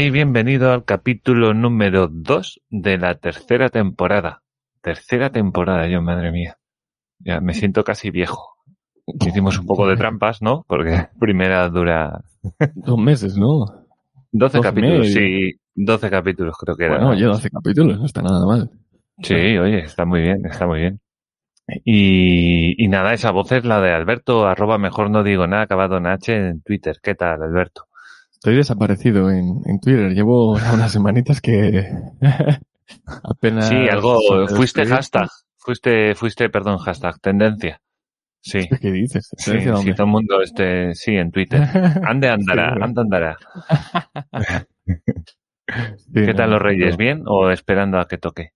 [0.00, 4.42] Y bienvenido al capítulo número 2 de la tercera temporada.
[4.80, 6.56] Tercera temporada, yo, madre mía.
[7.18, 8.54] Ya me siento casi viejo.
[9.06, 10.64] Hicimos un poco de trampas, ¿no?
[10.68, 12.22] Porque primera dura...
[12.76, 13.66] Dos meses, ¿no?
[14.30, 15.58] 12 Dos capítulos, sí.
[15.74, 16.98] 12 capítulos creo que era.
[16.98, 18.70] Bueno, yo 12 capítulos, no está nada mal.
[19.20, 21.00] Sí, oye, está muy bien, está muy bien.
[21.84, 25.96] Y, y nada, esa voz es la de Alberto, arroba mejor no digo nada, acabado
[25.96, 26.98] en H en Twitter.
[27.02, 27.87] ¿Qué tal, Alberto?
[28.38, 30.12] Estoy desaparecido en, en Twitter.
[30.14, 31.90] Llevo unas semanitas que
[33.24, 33.68] apenas...
[33.68, 37.80] Sí, algo, fuiste hashtag, fuiste, fuiste, perdón, hashtag, tendencia.
[38.40, 39.28] Sí, ¿Qué dices?
[39.36, 41.60] sí, ¿Tendencia sí, todo el mundo, este, sí, en Twitter.
[42.06, 43.36] Ande andará, Sí, ande andará.
[45.66, 46.92] Sí, ¿Qué tal no, los Reyes?
[46.92, 46.96] no.
[46.96, 48.52] ¿Bien o esperando a que toque?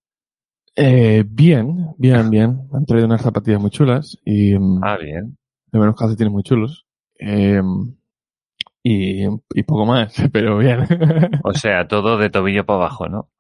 [0.77, 2.61] Eh, bien, bien, bien.
[2.73, 5.37] Han traído unas zapatillas muy chulas y mm, Ah, bien.
[5.73, 6.87] de unos calcetines muy chulos.
[7.19, 7.61] Eh,
[8.83, 10.87] y, y poco más, pero bien.
[11.45, 13.31] O sea, todo de tobillo para abajo, ¿no?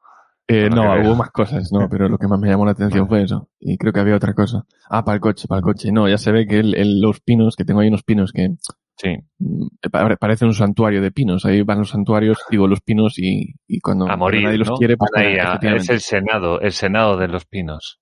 [0.49, 1.07] Eh, no, veo.
[1.07, 3.49] hubo más cosas, no, pero lo que más me llamó la atención fue eso.
[3.61, 4.65] Y creo que había otra cosa.
[4.91, 5.93] Ah, para el coche, para el coche.
[5.93, 8.51] No, ya se ve que el- el- los pinos, que tengo ahí unos pinos que
[8.97, 9.17] Sí.
[9.39, 11.47] mm, pa- parece un santuario de pinos.
[11.47, 14.79] Ahí van los santuarios, digo, los pinos y, y cuando, A morir, cuando nadie los
[14.79, 18.01] quiere, pues ahí ponen- a- es el Senado, el Senado de los Pinos.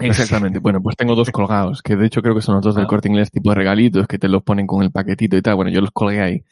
[0.00, 0.58] Exactamente.
[0.58, 2.88] Bueno, pues tengo dos colgados, que de hecho creo que son los dos del Ah.
[2.88, 5.54] corte inglés, tipo de regalitos, que te los ponen con el paquetito y tal.
[5.54, 6.42] Bueno, yo los colgué ahí.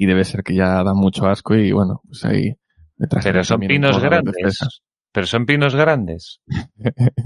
[0.00, 2.56] Y debe ser que ya dan mucho asco y bueno, pues ahí
[3.10, 4.58] trajeron Pero son pinos grandes.
[5.12, 6.40] Pero son pinos grandes.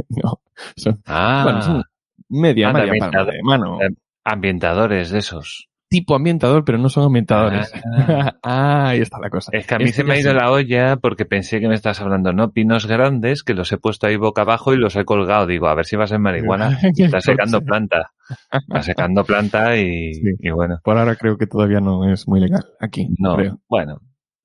[0.09, 0.41] no,
[0.77, 1.85] son, Ah, bueno, son
[2.29, 3.79] media, media palma de mano.
[4.25, 5.69] Ambientadores de esos.
[5.89, 7.73] Tipo ambientador, pero no son ambientadores.
[7.97, 8.33] Ah.
[8.47, 9.51] Ah, ahí está la cosa.
[9.55, 10.37] Es que a mí Este se me ha ido sí.
[10.37, 12.51] la olla porque pensé que me estás hablando, ¿no?
[12.53, 15.47] Pinos grandes que los he puesto ahí boca abajo y los he colgado.
[15.47, 16.79] Digo, a ver si va a ser marihuana.
[16.97, 18.13] Está secando planta.
[18.53, 20.21] Está secando planta y, Sí.
[20.41, 20.79] y bueno.
[20.85, 23.61] Por ahora creo que todavía no es muy legal aquí, No, creo.
[23.69, 24.01] bueno.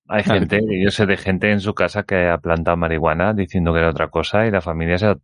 [0.07, 3.79] Hay gente, yo sé de gente en su casa que ha plantado marihuana diciendo que
[3.79, 5.15] era otra cosa y la familia se ha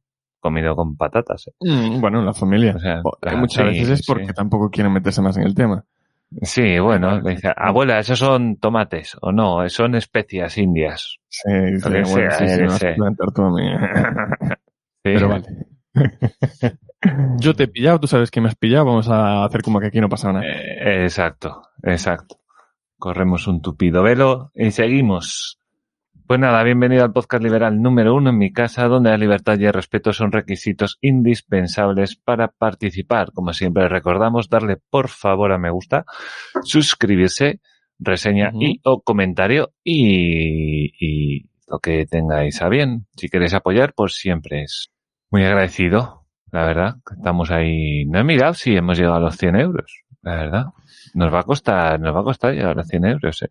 [0.42, 1.48] comido con patatas.
[1.48, 1.52] ¿eh?
[1.62, 2.74] Mm, bueno, la familia.
[2.76, 4.34] O sea, O- muchas sí, veces es porque sí.
[4.36, 5.86] tampoco quieren meterse más en el tema.
[6.42, 11.18] Sí, bueno, le dice, abuela, esos son tomates, o no, son especias indias.
[11.30, 12.88] Sí, sí, bueno, sea, sí, sí, eh, vas sí.
[12.88, 13.70] a plantar tú a mí.
[14.42, 14.56] Sí.
[15.02, 15.46] Pero vale.
[17.40, 19.88] Yo te he pillado, tú sabes que me has pillado, vamos a hacer como que
[19.88, 20.46] aquí no pasa nada.
[20.46, 22.40] Eh, exacto, exacto.
[22.98, 25.60] Corremos un tupido velo y seguimos.
[26.28, 29.66] Pues nada, bienvenido al podcast liberal número uno en mi casa, donde la libertad y
[29.66, 33.32] el respeto son requisitos indispensables para participar.
[33.32, 36.04] Como siempre recordamos, darle por favor a me gusta,
[36.64, 37.62] suscribirse,
[38.00, 43.06] reseña y o comentario y, y lo que tengáis a bien.
[43.16, 44.90] Si queréis apoyar, pues siempre es
[45.30, 46.26] muy agradecido.
[46.52, 48.06] La verdad, que estamos ahí.
[48.06, 50.04] No he mirado si hemos llegado a los 100 euros.
[50.24, 50.66] La verdad.
[51.14, 53.50] Nos va a costar, nos va a costar llegar a los 100 euros, eh.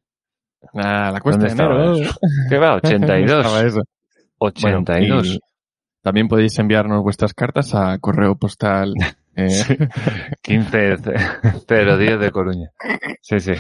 [0.75, 1.95] Ah, la cuesta ¿Dónde de enero.
[1.95, 2.19] estabas?
[2.49, 2.77] ¿Qué va?
[2.83, 3.65] Estaba 82.
[3.65, 3.83] eso.
[4.39, 5.27] Bueno, 82.
[5.27, 5.41] y
[6.03, 8.95] también podéis enviarnos vuestras cartas a correo postal.
[9.37, 9.75] eh, Sí.
[10.45, 12.71] 15.010 de Coruña.
[13.21, 13.53] Sí, sí.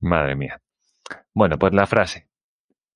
[0.00, 0.60] Madre mía.
[1.34, 2.28] Bueno, pues la frase.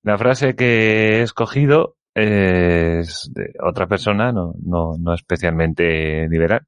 [0.03, 6.65] La frase que he escogido es de otra persona, no, no, no especialmente liberal,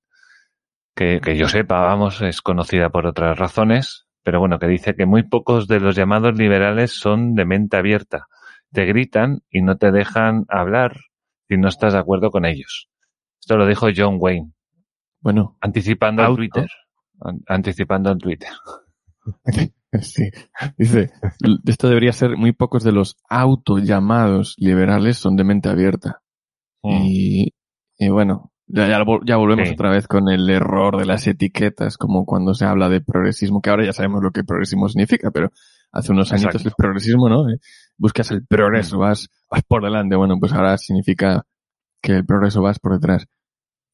[0.95, 5.05] que, que yo sepa, vamos, es conocida por otras razones, pero bueno, que dice que
[5.05, 8.25] muy pocos de los llamados liberales son de mente abierta,
[8.71, 10.97] te gritan y no te dejan hablar
[11.47, 12.89] si no estás de acuerdo con ellos.
[13.39, 14.51] Esto lo dijo John Wayne.
[15.21, 16.67] Bueno, anticipando en Twitter.
[17.21, 18.49] An- Anticipando en Twitter.
[20.01, 20.31] sí.
[20.75, 21.11] Dice,
[21.65, 26.23] esto debería ser muy pocos de los autollamados liberales son de mente abierta.
[26.81, 27.01] Mm.
[27.03, 27.53] Y,
[27.99, 29.73] y bueno, ya, ya, vol- ya volvemos Sí.
[29.73, 33.69] otra vez con el error de las etiquetas, como cuando se habla de progresismo, que
[33.69, 35.51] ahora ya sabemos lo que progresismo significa, pero
[35.91, 36.69] hace unos añitos Exacto.
[36.69, 37.49] el progresismo, ¿no?
[37.49, 37.57] Eh,
[37.97, 40.15] Buscas el progreso, vas, vas por delante.
[40.17, 41.45] Bueno, pues ahora significa
[42.01, 43.25] que el progreso vas por detrás.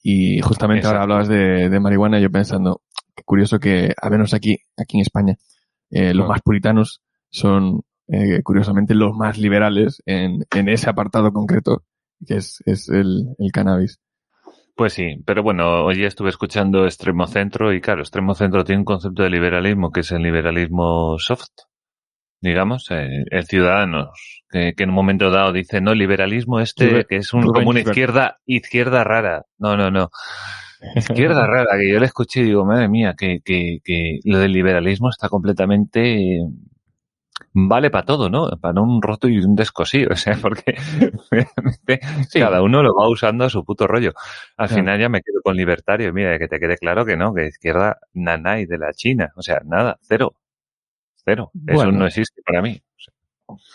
[0.01, 2.81] Y justamente ahora hablabas de, de marihuana, yo pensando,
[3.15, 5.35] qué curioso que, a menos aquí, aquí en España,
[5.91, 11.83] eh, los más puritanos son, eh, curiosamente, los más liberales en, en ese apartado concreto,
[12.25, 13.99] que es, es el, el cannabis.
[14.81, 18.85] Pues sí, pero bueno, hoy estuve escuchando Extremo Centro y claro, Extremo Centro tiene un
[18.85, 21.51] concepto de liberalismo que es el liberalismo soft,
[22.41, 27.17] digamos, eh, el ciudadanos, que, que en un momento dado dice, no, liberalismo este, que
[27.17, 29.45] es un, como una izquierda, izquierda rara.
[29.59, 30.09] No, no, no.
[30.95, 34.51] Izquierda rara, que yo le escuché y digo, madre mía, que, que, que lo del
[34.51, 36.39] liberalismo está completamente
[37.53, 38.49] vale para todo, ¿no?
[38.59, 40.75] Para un roto y un descosido, o sea, porque
[42.29, 42.39] Sí.
[42.39, 44.13] cada uno lo va usando a su puto rollo.
[44.57, 44.81] Al Claro.
[44.83, 47.97] final ya me quedo con libertario, mira, que te quede claro que no, que izquierda
[48.13, 50.35] nanay de la China, o sea, nada, cero,
[51.25, 52.81] cero, eso no existe para mí.
[52.95, 53.13] O sea,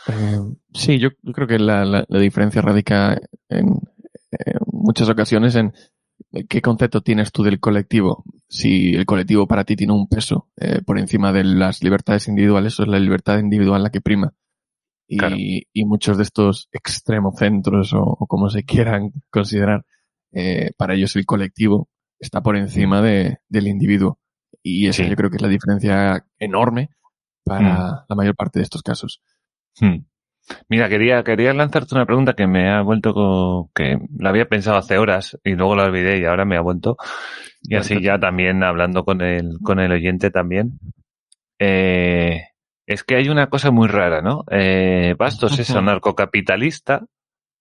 [0.08, 0.38] Eh,
[0.72, 3.18] sí, yo, yo creo que la, la- la diferencia radica
[3.48, 3.66] en,
[4.30, 5.72] en muchas ocasiones en
[6.48, 8.24] qué concepto tienes tú del colectivo.
[8.48, 12.78] Si el colectivo para ti tiene un peso eh, por encima de las libertades individuales,
[12.78, 14.32] o es la libertad individual la que prima.
[15.08, 15.36] Y, Claro.
[15.38, 19.84] y muchos de estos extremocentros o, o como se quieran considerar,
[20.32, 21.88] eh, para ellos el colectivo
[22.18, 24.18] está por encima de, del individuo.
[24.62, 25.08] Y esa Sí.
[25.08, 26.90] yo creo que es la diferencia enorme
[27.44, 29.22] para la mayor parte de estos casos.
[29.80, 30.04] Hmm.
[30.68, 34.76] Mira, quería, quería lanzarte una pregunta que me ha vuelto co- que la había pensado
[34.78, 36.96] hace horas y luego la olvidé y ahora me ha vuelto.
[37.62, 40.78] Y así ya también hablando con el, con el oyente también.
[41.58, 42.42] Eh,
[42.86, 44.44] es que hay una cosa muy rara, ¿no?
[44.50, 47.04] Eh, Bastos es anarcocapitalista,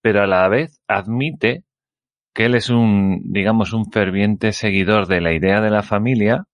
[0.01, 1.63] pero a la vez admite
[2.35, 6.45] que él es un, digamos, un ferviente seguidor de la idea de la familia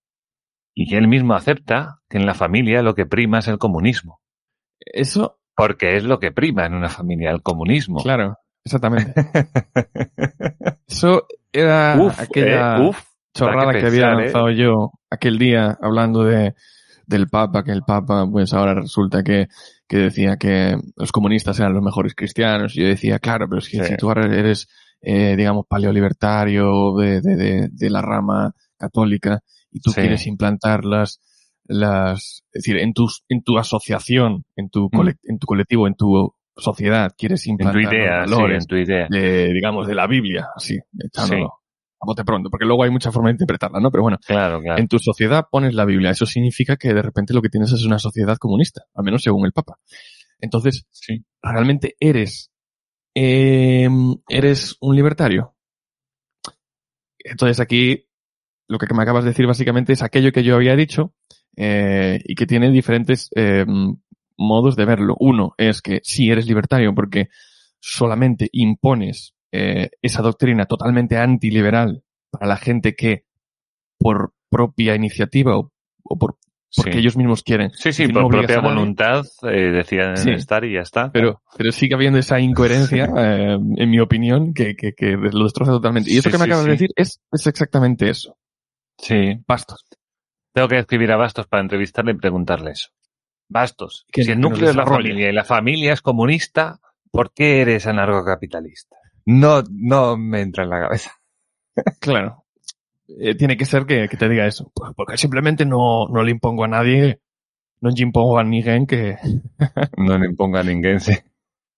[0.73, 4.21] y que él mismo acepta que en la familia lo que prima es el comunismo.
[4.79, 8.01] Eso Porque es lo que prima en una familia, el comunismo.
[8.01, 9.13] Claro, exactamente.
[10.87, 12.99] Eso era uf, aquella eh, uf,
[13.33, 14.15] chorrada da que, había ¿eh?
[14.15, 16.55] lanzado yo aquel día hablando de
[17.05, 19.47] del Papa, que el Papa, pues ahora resulta que,
[19.85, 22.77] que decía que los comunistas eran los mejores cristianos.
[22.77, 23.89] Y yo decía, claro, pero es que Sí.
[23.89, 24.69] si tú ahora eres,
[25.01, 29.99] eh, digamos, paleolibertario de, de, de, de la rama católica y tú Sí.
[29.99, 31.19] quieres implantar las,
[31.71, 35.95] las, es decir, en tu, en tu asociación, en tu, cole- en tu colectivo, en
[35.95, 39.07] tu sociedad, quieres en tu implantar idea, los sí, en tu idea.
[39.09, 41.53] de, digamos, de la Biblia, así, echándolo
[42.03, 43.91] a bote pronto, porque luego hay mucha forma de interpretarla, ¿no?
[43.91, 44.79] Pero bueno, Claro, claro.
[44.81, 47.85] en tu sociedad pones la Biblia, eso significa que de repente lo que tienes es
[47.85, 49.77] una sociedad comunista, al menos según el Papa.
[50.39, 51.23] Entonces, Sí.
[51.43, 52.51] ¿realmente eres,
[53.15, 53.87] eh,
[54.27, 55.55] eres un libertario?
[57.19, 58.07] Entonces aquí,
[58.67, 61.13] lo que me acabas de decir básicamente es aquello que yo había dicho,
[61.55, 63.65] eh, y que tiene diferentes eh,
[64.37, 65.15] modos de verlo.
[65.19, 67.29] Uno es que sí eres libertario porque
[67.79, 73.25] solamente impones eh, esa doctrina totalmente antiliberal para la gente que
[73.99, 75.71] por propia iniciativa o,
[76.03, 76.37] o por
[76.73, 76.99] porque Sí.
[76.99, 77.71] ellos mismos quieren.
[77.73, 80.31] Sí, sí, Si por no propia voluntad eh, decían Sí.
[80.31, 81.11] estar y ya está.
[81.11, 85.71] Pero, pero sigue habiendo esa incoherencia, eh, en mi opinión, que, que, que lo destroza
[85.73, 86.09] totalmente.
[86.09, 88.37] Y eso Sí, que me acabas de decir es, es exactamente eso.
[88.97, 89.37] Sí.
[89.45, 89.83] Bastos.
[90.53, 92.89] Tengo que escribir a Bastos para entrevistarle y preguntarle eso.
[93.49, 96.79] Bastos, Que- si el núcleo es la familia y la familia es comunista,
[97.11, 98.95] ¿por qué eres anarcocapitalista?
[99.25, 101.11] No, no me entra en la cabeza.
[101.99, 102.45] Claro.
[103.19, 104.71] Eh, tiene que ser que, que te diga eso.
[104.73, 107.19] Pues porque simplemente no, no le impongo a nadie,
[107.81, 109.17] no le impongo a alguien que,
[109.97, 111.13] No le imponga a ninguén, sí.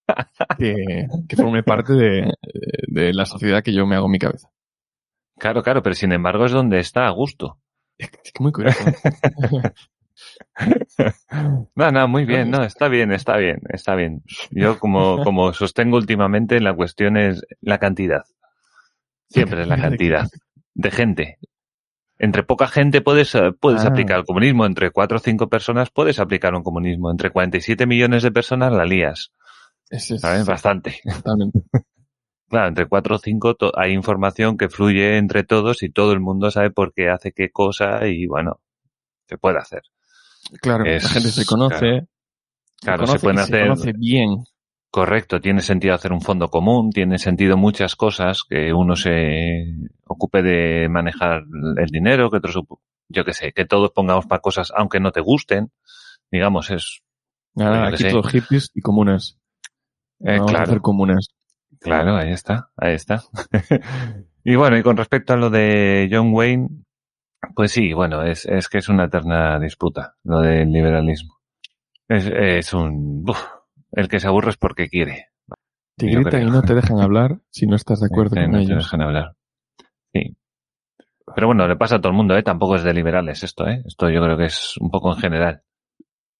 [0.59, 2.33] que, que forme parte de,
[2.87, 4.49] de la sociedad que yo me hago en mi cabeza.
[5.39, 7.57] Claro, claro, pero sin embargo es donde está a gusto.
[8.23, 8.79] Es muy curioso.
[11.75, 14.21] No, no, muy bien, no, está bien, está bien, está bien.
[14.51, 18.21] Yo como, como sostengo últimamente la cuestión es la cantidad.
[19.29, 20.27] Siempre es la cantidad
[20.75, 21.39] de gente.
[22.19, 23.87] Entre poca gente puedes, puedes Ah.
[23.89, 28.21] aplicar el comunismo, entre cuatro o cinco personas puedes aplicar un comunismo, entre 47 millones
[28.23, 29.31] de personas la lías,
[29.89, 30.45] Es, es- ¿sabes?
[30.45, 30.99] Bastante.
[31.03, 31.59] totalmente.
[32.53, 36.51] Claro, entre cuatro o cinco hay información que fluye entre todos y todo el mundo
[36.51, 38.59] sabe por qué hace qué cosa y bueno,
[39.27, 39.81] se puede hacer.
[40.61, 42.07] Claro, Es- la gente se conoce,
[42.81, 44.43] Claro, se, se conoce pueden y hacer se conoce bien.
[44.91, 49.65] Correcto, tiene sentido hacer un fondo común, tiene sentido muchas cosas, que uno se
[50.05, 51.41] ocupe de manejar
[51.77, 52.59] el dinero, que otros,
[53.09, 55.71] yo que sé, que todos pongamos para cosas aunque no te gusten,
[56.31, 57.01] digamos, es...
[57.55, 59.39] Nada, aquí todos hippies y comunes.
[60.19, 61.27] Eh, Vamos a claro, hacer comunes.
[61.83, 63.21] Claro, ahí está, ahí está.
[64.43, 66.67] y bueno, y con respecto a lo de John Wayne,
[67.55, 71.39] pues sí, bueno, es, es que es una eterna disputa, lo del liberalismo.
[72.07, 73.23] Es, es un...
[73.27, 73.41] uf,
[73.91, 75.29] el que se aburre es porque quiere.
[75.97, 76.47] Te Yo gritan creo.
[76.47, 78.83] y no te dejan hablar si no estás de acuerdo Eh, con no te ellos.
[78.85, 79.35] dejan hablar.
[80.13, 80.35] Sí.
[81.35, 82.43] Pero bueno, le pasa a todo el mundo, ¿eh?
[82.43, 83.81] Tampoco es de liberales esto, ¿eh?
[83.85, 85.61] Esto yo creo que es un poco en general.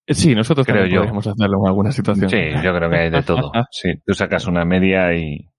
[0.08, 0.98] Eh, Sí, nosotros Creo yo.
[1.00, 2.30] podríamos hacerlo en alguna situación.
[2.30, 3.52] Sí, yo creo que hay de todo.
[3.72, 5.50] Sí, tú sacas una media y...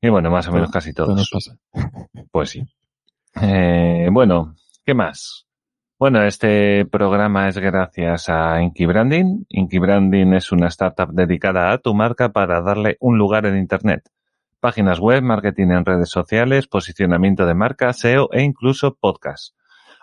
[0.00, 1.58] Y bueno, más o menos casi Todo nos todos.
[1.72, 1.86] pasa.
[2.30, 2.62] Pues sí.
[3.42, 5.46] Eh, bueno, ¿qué más?
[5.98, 9.44] Bueno, este programa es gracias a Inky Branding.
[9.48, 14.08] Inky Branding es una startup dedicada a tu marca para darle un lugar en Internet.
[14.60, 19.56] Páginas web, marketing en redes sociales, posicionamiento de marca, SEO e incluso podcast.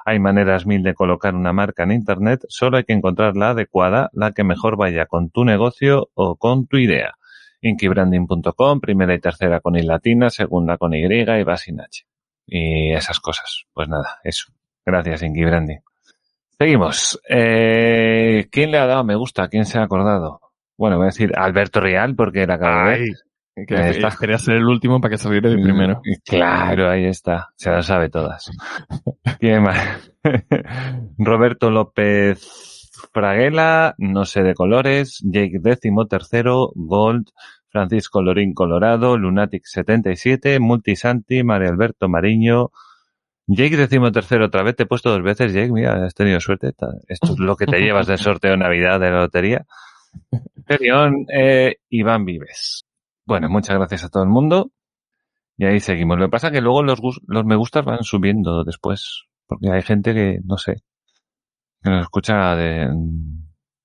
[0.06, 4.10] Hay maneras mil de colocar una marca en Internet, solo hay que encontrar la adecuada,
[4.14, 7.16] la que mejor vaya con tu negocio o con tu idea.
[7.62, 12.06] Inkybranding.com, primera y tercera con I latina, segunda con Y y va H
[12.48, 13.66] y esas cosas.
[13.74, 14.54] Pues nada, eso.
[14.86, 15.80] Gracias, Inky Branding.
[16.58, 17.20] Seguimos.
[17.28, 19.48] Eh, ¿Quién le ha dado me gusta?
[19.48, 20.40] ¿Quién se ha acordado?
[20.78, 23.10] Bueno, voy a decir Alberto Real porque la acabo de ver.
[23.56, 24.10] Que está.
[24.20, 26.02] quería ser el último para que saliera de primero.
[26.26, 27.50] Claro, ahí está.
[27.56, 28.52] Se las sabe todas.
[29.40, 30.12] ¿Quién más?
[31.18, 37.30] Roberto López Fraguela, no sé de colores, Jake décimo tercero, Gold,
[37.70, 42.72] Francisco Lorín Colorado, Lunatic 77, Multisanti, Mario Alberto Mariño,
[43.48, 46.72] Jake décimo tercero otra vez, te he puesto dos veces, Jake, mira, has tenido suerte.
[47.08, 49.66] Esto es lo que te llevas del sorteo de Navidad de la lotería.
[50.66, 52.85] Terión, eh, Iván Vives.
[53.25, 54.72] Bueno, muchas gracias a todo el mundo.
[55.58, 56.17] Y ahí seguimos.
[56.17, 59.25] Lo que pasa es que luego los, los me gustas van subiendo después.
[59.48, 60.84] Porque hay gente que, no sé,
[61.82, 62.89] que nos escucha de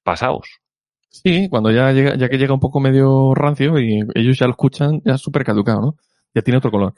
[0.03, 0.61] pasados.
[1.11, 4.53] Sí, cuando ya llega, ya que llega un poco medio rancio y ellos ya lo
[4.53, 5.97] escuchan, ya es súper caducado, ¿no?
[6.35, 6.95] Ya tiene otro color.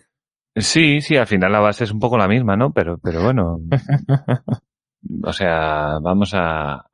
[0.54, 2.72] Sí, sí, al final la base es un poco la misma, ¿no?
[2.72, 3.58] Pero, pero bueno.
[5.24, 6.86] o sea, vamos a,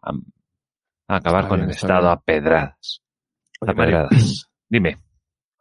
[1.09, 3.03] acabar con el estado a pedradas.
[3.61, 4.49] Oye, A pedradas.
[4.69, 4.99] Dime.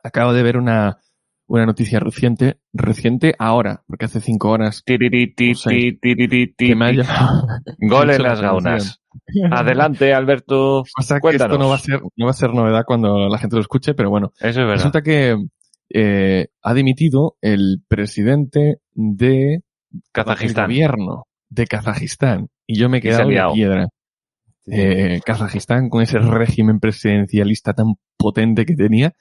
[0.03, 0.99] Acabo de ver una,
[1.47, 5.95] una noticia reciente, reciente ahora, porque hace cinco horas Tiriri, ti, O seis.
[6.01, 6.97] ti, tiriri, ti, que me ha ti.
[6.97, 7.47] llamado.
[7.79, 9.01] Gol en las gaunas.
[9.51, 10.83] Adelante, Alberto.
[10.85, 11.53] Que Cuéntanos.
[11.55, 13.93] esto no va a ser, no va a ser novedad cuando la gente lo escuche,
[13.93, 14.73] pero bueno, Eso es verdad.
[14.73, 15.35] resulta que
[15.89, 19.63] eh, ha dimitido el presidente de el
[20.11, 20.65] Kazajistán.
[20.67, 23.53] gobierno de Kazajistán y yo me he quedado liado.
[23.53, 23.87] piedra.
[24.69, 29.13] Eh, Kazajistán con ese régimen presidencialista tan potente que tenía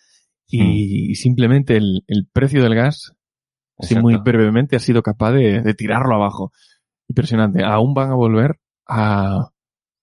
[0.49, 3.13] y simplemente el, el precio del gas,
[3.79, 6.53] así muy brevemente, ha sido capaz de, de tirarlo abajo.
[7.09, 7.65] Impresionante.
[7.65, 9.51] Aún van a volver a,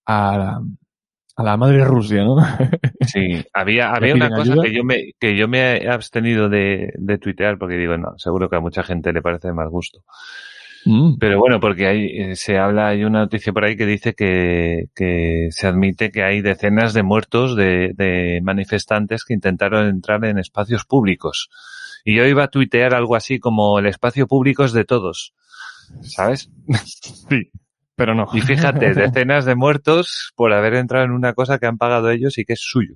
[0.05, 0.61] a, la,
[1.35, 2.37] a la madre Rusia, ¿no?
[3.01, 4.63] Sí, había, había una cosa ayuda?
[4.63, 8.49] que yo me, que yo me he abstenido de, de tuitear porque digo, no, seguro
[8.49, 10.03] que a mucha gente le parece de mal gusto.
[10.85, 11.17] Mm.
[11.19, 14.85] Pero bueno, porque hay, eh, se habla, hay una noticia por ahí que dice que,
[14.95, 20.39] que se admite que hay decenas de muertos de, de manifestantes que intentaron entrar en
[20.39, 21.49] espacios públicos.
[22.03, 25.33] Y yo iba a tuitear algo así como el espacio público es de todos.
[26.01, 26.49] ¿Sabes?
[27.29, 27.49] Sí,
[27.95, 28.27] pero no.
[28.33, 32.37] Y fíjate, decenas de muertos por haber entrado en una cosa que han pagado ellos
[32.37, 32.95] y que es suyo.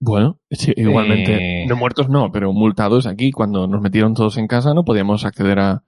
[0.00, 1.66] Bueno, sí, igualmente, Eh.
[1.66, 5.58] no muertos no, pero multados aquí, cuando nos metieron todos en casa, no podíamos acceder
[5.60, 5.82] a,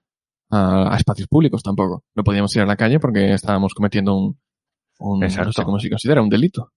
[0.49, 2.03] a, a espacios públicos tampoco.
[2.15, 4.39] No podíamos ir a la calle porque estábamos cometiendo un,
[4.99, 5.51] un no Exacto.
[5.53, 6.71] sé cómo se considera, un delito.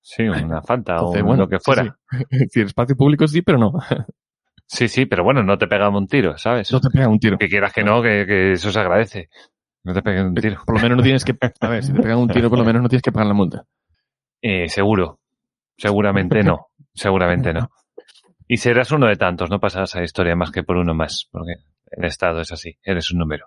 [0.00, 1.84] Sí, una falta o bueno, lo que sí, fuera.
[2.10, 2.16] sí.
[2.30, 3.72] Es decir, espacio público sí, pero no.
[4.66, 6.72] Sí, sí, pero bueno, no te pegan un tiro, ¿sabes?
[6.72, 7.38] No te pegan un tiro.
[7.38, 9.28] Que quieras que no, que, que eso se agradece.
[9.84, 10.62] No te peguen un tiro.
[10.64, 12.64] Por lo menos no tienes que, a ver, si te pegan un tiro, por lo
[12.64, 13.64] menos no tienes que pagar la multa.
[14.44, 15.20] Eh, seguro.
[15.76, 16.66] Seguramente no.
[16.94, 17.70] Seguramente no.
[18.48, 21.28] Y serás uno de tantos, no pasarás a la historia más que por uno más,
[21.30, 21.52] porque
[21.96, 23.46] el Estado es así, eres un número.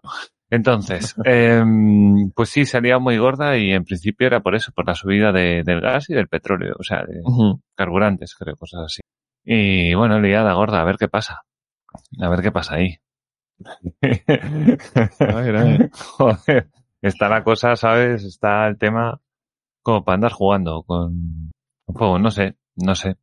[0.50, 4.96] Entonces, em, pues sí, salía muy gorda y en principio era por eso, por la
[4.96, 7.22] subida de- del gas y del petróleo, o sea, de
[7.76, 9.02] carburantes, creo, cosas así.
[9.44, 11.42] Y bueno, liada gorda, a ver qué pasa.
[12.20, 12.98] A ver qué pasa ahí.
[15.20, 15.90] A ver, a ver.
[16.18, 16.70] Joder,
[17.02, 18.24] está la cosa, ¿sabes?
[18.24, 19.20] Está el tema
[19.82, 21.52] como para andar jugando con
[21.86, 23.16] juego, no sé, no sé.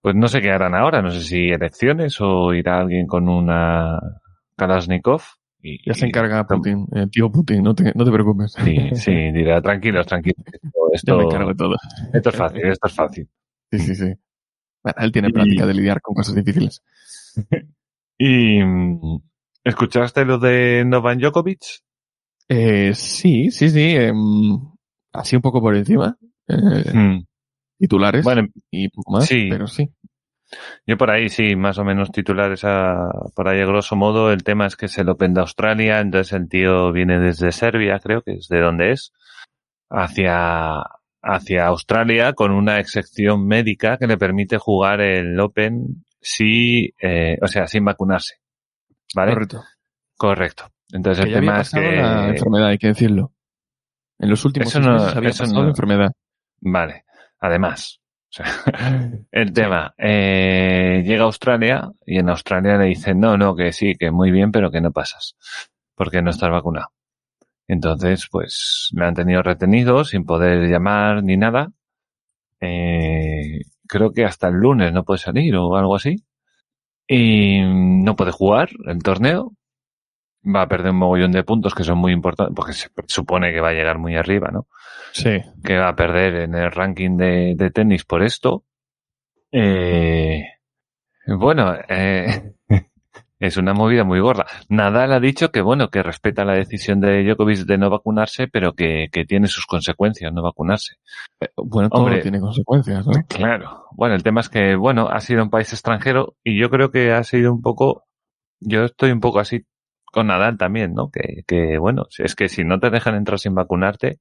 [0.00, 3.98] Pues no sé qué harán ahora, no sé si elecciones o irá alguien con una
[4.66, 5.22] Kalashnikov
[5.62, 8.52] y Ya se encarga Putin, eh, tío Putin, no te, no te preocupes.
[8.64, 10.44] Sí, sí, dirá, tranquilos, tranquilos.
[10.92, 11.76] Esto, Yo me encargo de todo.
[12.12, 13.28] esto es fácil, esto es fácil.
[13.70, 14.12] Sí, sí, sí.
[14.82, 16.82] Bueno, él tiene Y- práctica de lidiar con cosas difíciles.
[18.18, 19.18] ¿Y mm,
[19.64, 21.60] escuchaste lo de Novak Djokovic?
[22.48, 23.94] Eh, sí, sí, sí.
[23.96, 24.58] em,
[25.12, 26.16] así un poco por encima.
[26.48, 27.24] eh, Mm.
[27.78, 29.46] titulares Bueno, y poco más, sí.
[29.50, 29.88] pero sí.
[30.86, 34.32] Yo por ahí sí, más o menos titulares a, por ahí a grosso modo.
[34.32, 37.98] El tema es que es el Open de Australia, entonces el tío viene desde Serbia,
[38.00, 39.12] creo que es de donde es,
[39.90, 40.82] hacia,
[41.22, 47.46] hacia Australia con una excepción médica que le permite jugar el Open si, eh, o
[47.48, 48.36] sea, sin vacunarse.
[49.14, 49.32] ¿Vale?
[49.34, 49.62] Correcto.
[50.16, 50.64] Correcto.
[50.92, 51.80] Entonces Que el ya había tema es que...
[52.02, 53.32] la enfermedad, hay que decirlo.
[54.18, 56.12] En los últimos Eso seis no- meses había eso pasado no- la enfermedad.
[56.60, 57.04] Vale.
[57.40, 58.00] Además,
[59.30, 63.94] el tema, eh, llega a Australia y en Australia le dicen, no, no, que sí,
[63.94, 65.36] que muy bien, pero que no pasas,
[65.94, 66.88] porque no estás vacunado.
[67.68, 71.72] Entonces, pues, le han tenido retenido sin poder llamar ni nada.
[72.60, 76.24] Eh, creo que hasta el lunes no puede salir o algo así.
[77.08, 79.52] Y no puede jugar el torneo.
[80.44, 83.60] Va a perder un mogollón de puntos que son muy importantes, porque se supone que
[83.60, 84.66] va a llegar muy arriba, ¿no?
[85.12, 85.40] Sí.
[85.62, 88.64] que va a perder en el ranking de, de tenis por esto.
[89.52, 90.42] Eh,
[91.26, 92.54] bueno, eh,
[93.38, 94.46] es una movida muy gorda.
[94.68, 98.72] Nadal ha dicho que bueno, que respeta la decisión de Djokovic de no vacunarse, pero
[98.72, 100.96] que, que tiene sus consecuencias no vacunarse.
[101.40, 102.22] Eh, Bueno, todo Hombre.
[102.22, 103.12] tiene consecuencias, ¿no?
[103.28, 103.84] Claro.
[103.92, 107.12] Bueno, el tema es que, bueno, ha sido un país extranjero y yo creo que
[107.12, 108.04] ha sido un poco,
[108.60, 109.64] yo estoy un poco así
[110.12, 111.10] con Nadal también, ¿no?
[111.10, 114.20] Que, que bueno, es que si no te dejan entrar sin vacunarte,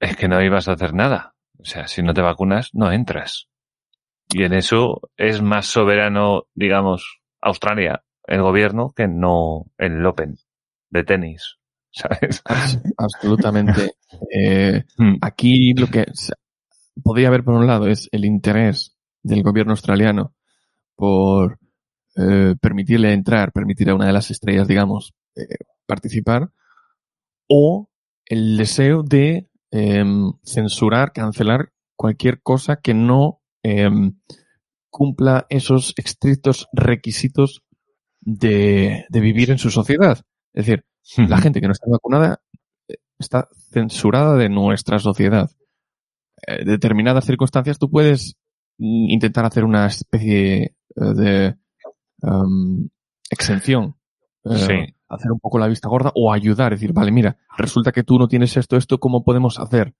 [0.00, 1.34] es que no ibas a hacer nada.
[1.58, 3.48] O sea, si no te vacunas, no entras.
[4.28, 10.36] Y en eso es más soberano, digamos, Australia, el gobierno, que no el Open
[10.90, 11.56] de tenis.
[11.96, 12.42] ¿Sabes?
[12.44, 13.94] Abs- Absolutamente.
[14.30, 16.04] Eh, Mm, aquí lo que
[17.02, 20.34] podría haber por un lado es el interés del gobierno australiano
[20.96, 21.58] por
[22.18, 25.46] eh, permitirle entrar, permitir a una de las estrellas, digamos, eh,
[25.86, 26.50] participar,
[27.46, 27.90] o
[28.24, 34.18] el deseo de em, censurar, cancelar cualquier cosa que no em,
[34.88, 37.62] cumpla esos estrictos requisitos
[38.22, 40.18] de, de vivir en su sociedad.
[40.54, 40.86] Es decir,
[41.28, 42.40] la gente que no está vacunada
[42.88, 45.50] eh, está censurada de nuestra sociedad.
[46.46, 48.36] En determinadas circunstancias tú puedes
[48.78, 51.56] mm, intentar hacer una especie de
[52.26, 52.88] em,
[53.30, 53.96] exención.
[54.44, 54.92] eh, Sí.
[55.08, 56.72] Hacer un poco la vista gorda o ayudar.
[56.72, 59.94] Es decir, vale, mira, resulta que tú no tienes esto, esto, ¿cómo podemos hacer?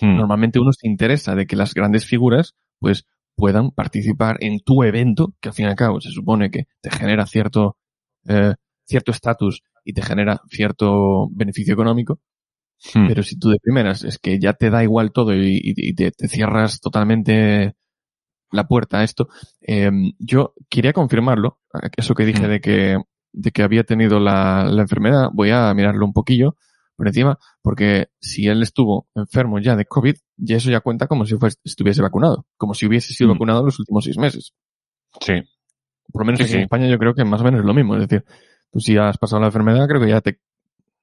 [0.00, 3.04] Mm, Normalmente uno se interesa de que las grandes figuras pues
[3.36, 6.90] puedan participar en tu evento, que al fin y al cabo se supone que te
[6.90, 7.76] genera cierto
[8.28, 8.54] eh,
[8.86, 12.20] cierto estatus y te genera cierto beneficio económico,
[12.94, 13.08] mm.
[13.08, 15.94] pero si tú de primeras es que ya te da igual todo y, y- y
[15.94, 17.74] te, te cierras totalmente
[18.52, 19.28] la puerta a esto,
[19.60, 21.58] eh, yo quería confirmarlo,
[21.96, 22.50] eso que dije Mm.
[22.50, 22.98] de que,
[23.32, 26.56] de que había tenido la, la enfermedad, voy a mirarlo un poquillo
[26.96, 31.24] por encima, porque si él estuvo enfermo ya de COVID, ya eso ya cuenta como
[31.24, 33.32] si fuese- estuviese vacunado, como si hubiese sido Mm.
[33.32, 34.52] vacunado en los últimos seis meses.
[35.20, 35.32] Sí.
[36.12, 36.60] Por lo menos Sí, aquí en.
[36.62, 37.94] España yo creo que más o menos es lo mismo.
[37.96, 38.24] Es decir,
[38.70, 40.38] tú si has pasado la enfermedad, creo que ya te,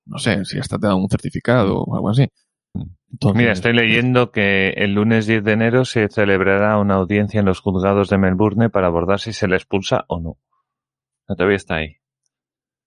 [0.06, 2.28] no sé, si hasta te da un certificado o algo así.
[3.12, 7.46] Entonces, Mira, estoy leyendo que el lunes 10 de enero se celebrará una audiencia en
[7.46, 10.38] los juzgados de Melbourne para abordar si se le expulsa o no.
[11.28, 11.98] No, todavía está ahí.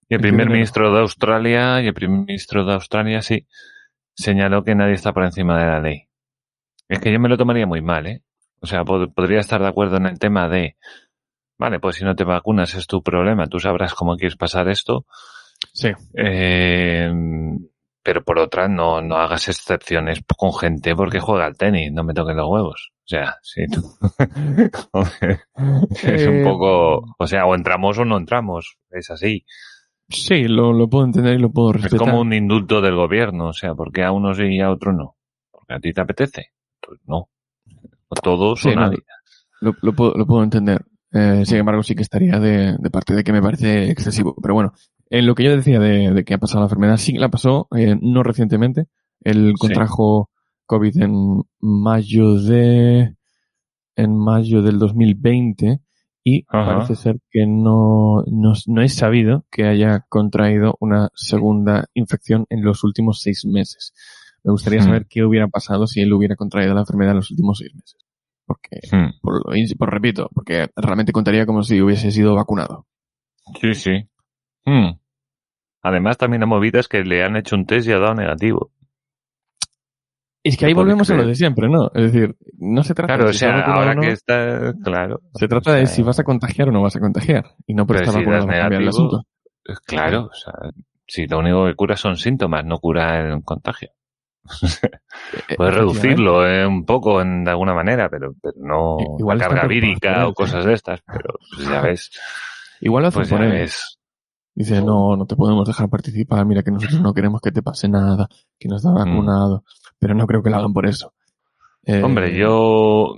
[0.09, 0.53] Y el 10 de primer enero.
[0.55, 3.47] ministro de Australia, y el primer ministro de Australia, sí,
[4.15, 6.09] señaló que nadie está por encima de la ley.
[6.89, 8.23] Es que yo me lo tomaría muy mal, ¿eh?
[8.61, 10.77] O sea, pod- podría estar de acuerdo en el tema de,
[11.59, 15.07] vale, pues si no te vacunas es tu problema, tú sabrás cómo quieres pasar esto,
[15.73, 17.11] Sí, eh,
[18.03, 22.15] pero por otra, no, no hagas excepciones con gente porque juega al tenis, no me
[22.15, 22.91] toquen los huevos.
[23.05, 23.83] O sea, sí, tú.
[26.03, 29.45] Es un Eh, poco, o sea, o entramos o no entramos, es así.
[30.09, 31.99] sí, lo, lo puedo entender y lo puedo Es respetar.
[32.09, 35.17] como un indulto del gobierno, o sea, porque a unos sí y a otros no.
[35.51, 36.53] Porque a ti te apetece.
[36.81, 37.29] Pues no.
[38.09, 38.99] O todos Sí, o no, nadie.
[39.61, 40.85] Lo, lo puedo, lo puedo entender.
[41.13, 44.35] Eh, sin embargo, sí que estaría de, de parte de que me parece excesivo.
[44.41, 44.73] Pero bueno,
[45.19, 47.69] en lo que yo decía de, de que ha pasado la enfermedad, sí la pasó,
[47.77, 48.87] eh, no recientemente.
[49.21, 50.31] Él contrajo
[50.67, 53.15] COVID en mayo de,
[53.97, 55.81] en mayo del 2020
[56.25, 56.67] y Ajá.
[56.75, 62.65] parece ser que no, no, no es sabido que haya contraído una segunda infección en
[62.65, 63.93] los últimos seis meses.
[64.45, 64.85] Me gustaría Hmm.
[64.85, 67.97] saber qué hubiera pasado si él hubiera contraído la enfermedad en los últimos seis meses.
[68.47, 69.21] Porque Hmm.
[69.21, 69.43] por,
[69.79, 72.87] por repito, porque realmente contaría como si hubiese sido vacunado.
[73.61, 74.09] Sí, sí.
[74.65, 74.93] Hmm.
[75.83, 78.71] Además, también la movida es que le han hecho un test y ha dado negativo.
[80.45, 81.91] Es que ahí volvemos a lo de siempre, ¿no?
[81.95, 85.21] Es decir, no se trata Claro, de o sea, ahora no, que está, claro.
[85.35, 87.55] se trata o de si vas a contagiar o no vas a contagiar.
[87.67, 89.23] Y no por estar si a cambiar el negativo, asunto.
[89.69, 90.53] eh, Claro, o sea,
[91.07, 93.91] si lo único que cura son síntomas, no cura el contagio.
[95.57, 100.27] Puedes reducirlo eh, un poco en, de alguna manera, pero, pero no igual carga vírica
[100.27, 102.11] o cosas de estas, pero pues ya ves,
[102.81, 103.53] Igual lo hacen pues ya por él.
[103.53, 103.99] ves.
[104.55, 107.89] Dice, no, no te podemos dejar participar, mira que nosotros no queremos que te pase
[107.89, 109.65] nada, que no estás vacunado.
[109.99, 111.15] Pero no creo que lo hagan por eso.
[111.85, 113.15] Eh, Hombre, yo,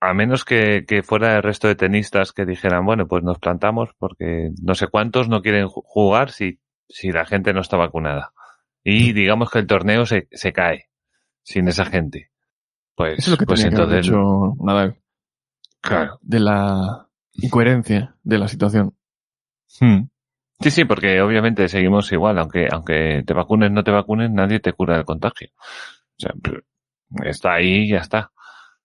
[0.00, 3.90] a menos que, que fuera el resto de tenistas que dijeran, bueno, pues nos plantamos
[3.98, 8.32] porque no sé cuántos no quieren ju- jugar si, si la gente no está vacunada.
[8.84, 10.88] Y digamos que el torneo se, se cae
[11.42, 12.30] sin esa gente.
[12.94, 14.96] Pues, Eso es lo que pues tenía que haber entonces, hecho Nadal.
[15.80, 16.18] claro.
[16.20, 18.94] De la incoherencia de la situación.
[19.80, 20.08] Hmm.
[20.60, 24.72] Sí, sí, porque obviamente seguimos igual, aunque, aunque te vacunes, no te vacunes, nadie te
[24.72, 25.48] cura el contagio.
[25.56, 26.32] O sea,
[27.24, 28.32] está ahí y ya está.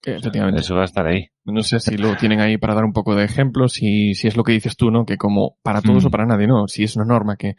[0.05, 0.62] Efectivamente.
[0.62, 1.29] Eso va a estar ahí.
[1.45, 4.36] No sé si lo tienen ahí para dar un poco de ejemplo, si, si es
[4.38, 5.05] lo que dices tú, ¿no?
[5.05, 6.07] Que como para todos Mm.
[6.07, 6.67] o para nadie, ¿no?
[6.67, 7.55] Si es una norma que,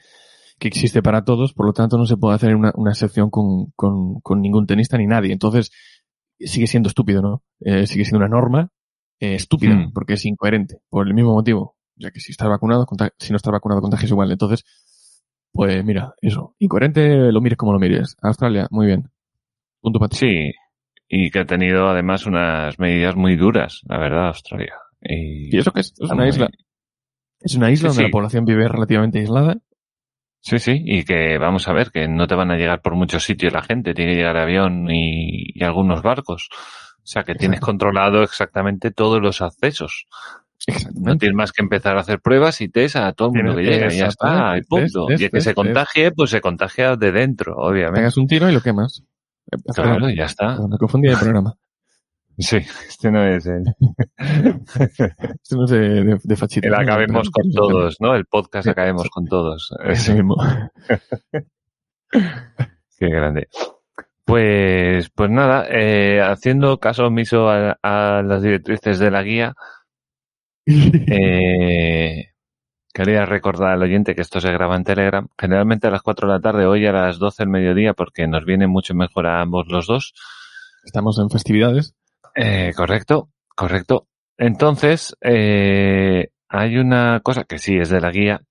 [0.59, 3.73] que existe para todos, por lo tanto no se puede hacer una, una excepción con,
[3.75, 5.33] con, con ningún tenista ni nadie.
[5.33, 5.73] Entonces,
[6.39, 7.43] sigue siendo estúpido, ¿no?
[7.61, 8.71] Eh, sigue siendo una norma
[9.21, 9.93] eh, estúpida, Mm.
[9.93, 11.77] porque es incoherente, por el mismo motivo.
[11.97, 12.87] Ya que si estás vacunado,
[13.19, 14.31] si no estás vacunado, contagias igual.
[14.33, 14.65] Entonces,
[15.53, 16.55] pues mira, eso.
[16.59, 18.17] Incoherente, lo mires como lo mires.
[18.23, 19.11] Australia, muy bien.
[19.81, 20.17] Punto para ti.
[20.17, 20.53] Sí,
[21.09, 24.75] y que ha tenido además unas medidas muy duras, la verdad, Australia.
[25.01, 25.93] Y, ¿Y eso qué es?
[25.99, 26.49] Es una muy- isla.
[27.41, 28.09] Es una isla Sí, donde sí.
[28.09, 29.57] la población vive relativamente aislada.
[30.41, 33.25] Sí, sí, y que vamos a ver que no te van a llegar por muchos
[33.25, 36.49] sitios la gente, tiene que llegar avión y, y algunos barcos.
[36.53, 40.07] O sea que tienes controlado exactamente todos los accesos.
[40.95, 43.65] No tienes más que empezar a hacer pruebas y test a todo el mundo que
[43.65, 45.07] llega y ya está, y punto.
[45.07, 48.01] test, y el que test, se contagie, pues se contagia de dentro, obviamente.
[48.01, 49.03] Pegas un tiro y lo quemas.
[49.53, 50.57] Eh, Claro, ya está.
[50.67, 51.55] me confundí de programa.
[52.37, 52.57] Sí,
[52.89, 53.63] este no es el,
[54.19, 56.67] Esto no es de, de, de fachita.
[56.67, 58.15] el acabemos con todos, ¿no?
[58.17, 59.73] El podcast acabemos con todos.
[59.85, 60.37] Ese mismo.
[62.99, 63.49] Qué grande.
[64.25, 69.55] Pues, pues nada, eh, haciendo caso omiso a, a las directrices de la guía,
[70.67, 72.33] eh,
[72.93, 76.35] quería recordar al oyente que esto se graba en Telegram, generalmente a las 4 de
[76.35, 79.67] la tarde, hoy a las 12 del mediodía, porque nos viene mucho mejor a ambos
[79.69, 80.15] los dos.
[80.85, 81.95] Estamos en festividades.
[82.35, 84.07] Eh, correcto, correcto.
[84.37, 88.43] Entonces, eh, hay una cosa que sí es de la guía,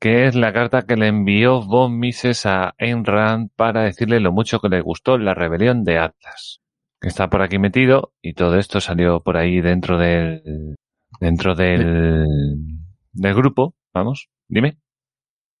[0.00, 4.32] que es la carta que le envió Von Mises a Ayn Rand para decirle lo
[4.32, 6.60] mucho que le gustó la rebelión de Atlas.
[7.00, 10.76] Que está por aquí metido y todo esto salió por ahí dentro del,
[11.20, 12.26] dentro del,
[13.12, 13.74] del grupo.
[13.94, 14.78] Vamos, dime.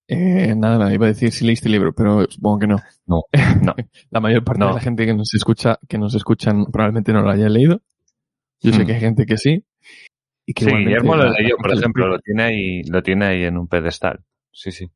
[0.08, 2.76] Eh, nada, nada, iba a decir si leíste el libro, pero supongo que no.
[3.06, 3.22] No,
[3.62, 3.74] no.
[4.10, 4.68] La mayor parte No.
[4.68, 7.80] de la gente que nos escucha, que nos escuchan, probablemente no lo haya leído.
[8.60, 8.86] Yo sé Hmm.
[8.86, 9.64] que hay gente que sí.
[10.46, 13.56] Y que Sí, Guillermo lo leyó, por ejemplo, lo tiene ahí, lo tiene ahí en
[13.56, 14.24] un pedestal.
[14.52, 14.90] Sí, sí.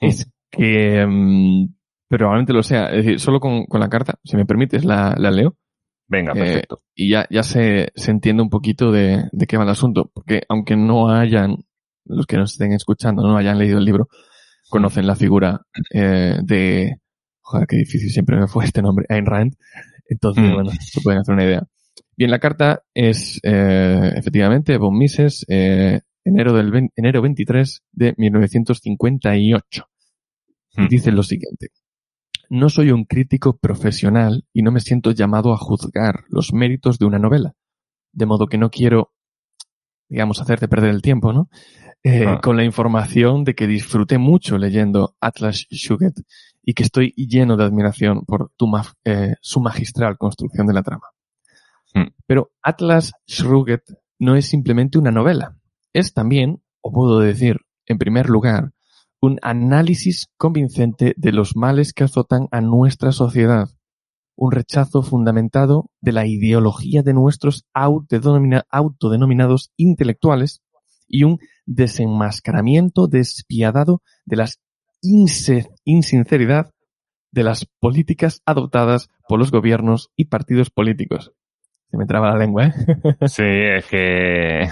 [0.00, 1.74] Es que mm,
[2.08, 2.88] probablemente lo sea.
[2.90, 5.56] Es decir, solo con, con la carta, si me permites, la, la leo.
[6.06, 6.82] Venga, Eh, perfecto.
[6.94, 10.10] y ya, ya se, se entiende un poquito de, de qué va el asunto.
[10.12, 11.56] Porque aunque no hayan,
[12.04, 14.08] los que nos estén escuchando, no hayan leído el libro,
[14.68, 15.62] conocen la figura
[15.92, 16.96] eh, de,
[17.40, 19.54] joder, qué difícil siempre me fue este nombre, Ayn Rand.
[20.08, 20.52] Entonces, Mm.
[20.54, 21.62] bueno, se pueden hacer una idea.
[22.16, 28.14] Bien, la carta es, eh, efectivamente, Von Mises, eh, enero del 20 enero 23 de
[28.16, 29.86] 1958.
[30.76, 30.88] Y Mm.
[30.88, 31.68] dice lo siguiente.
[32.50, 37.06] No soy un crítico profesional y no me siento llamado a juzgar los méritos de
[37.06, 37.54] una novela.
[38.12, 39.12] De modo que no quiero,
[40.08, 41.48] digamos, hacerte perder el tiempo, ¿no?
[42.02, 42.40] Eh, Ah.
[42.42, 46.12] Con la información de que disfruté mucho leyendo Atlas Shrugged
[46.62, 50.82] y que estoy lleno de admiración por tu ma- eh, su magistral construcción de la
[50.82, 51.06] trama.
[51.94, 52.08] Hmm.
[52.26, 53.80] Pero Atlas Shrugged
[54.18, 55.56] no es simplemente una novela.
[55.94, 58.72] Es también, o puedo decir, en primer lugar,
[59.24, 63.68] un análisis convincente de los males que azotan a nuestra sociedad,
[64.36, 70.62] un rechazo fundamentado de la ideología de nuestros autodenomina- autodenominados intelectuales
[71.06, 74.48] y un desenmascaramiento despiadado de la
[75.84, 76.70] insinceridad
[77.30, 81.32] de las políticas adoptadas por los gobiernos y partidos políticos.
[81.90, 82.72] Se me traba la lengua, ¿eh?
[83.28, 84.68] Sí, es que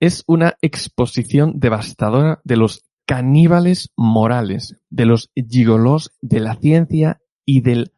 [0.00, 7.60] es una exposición devastadora de los caníbales morales, de los gigolos de la ciencia y
[7.60, 7.92] del,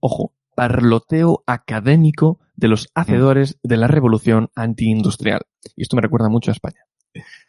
[0.00, 5.42] ojo, parloteo académico de los hacedores de la revolución antiindustrial.
[5.74, 6.84] Y esto me recuerda mucho a España,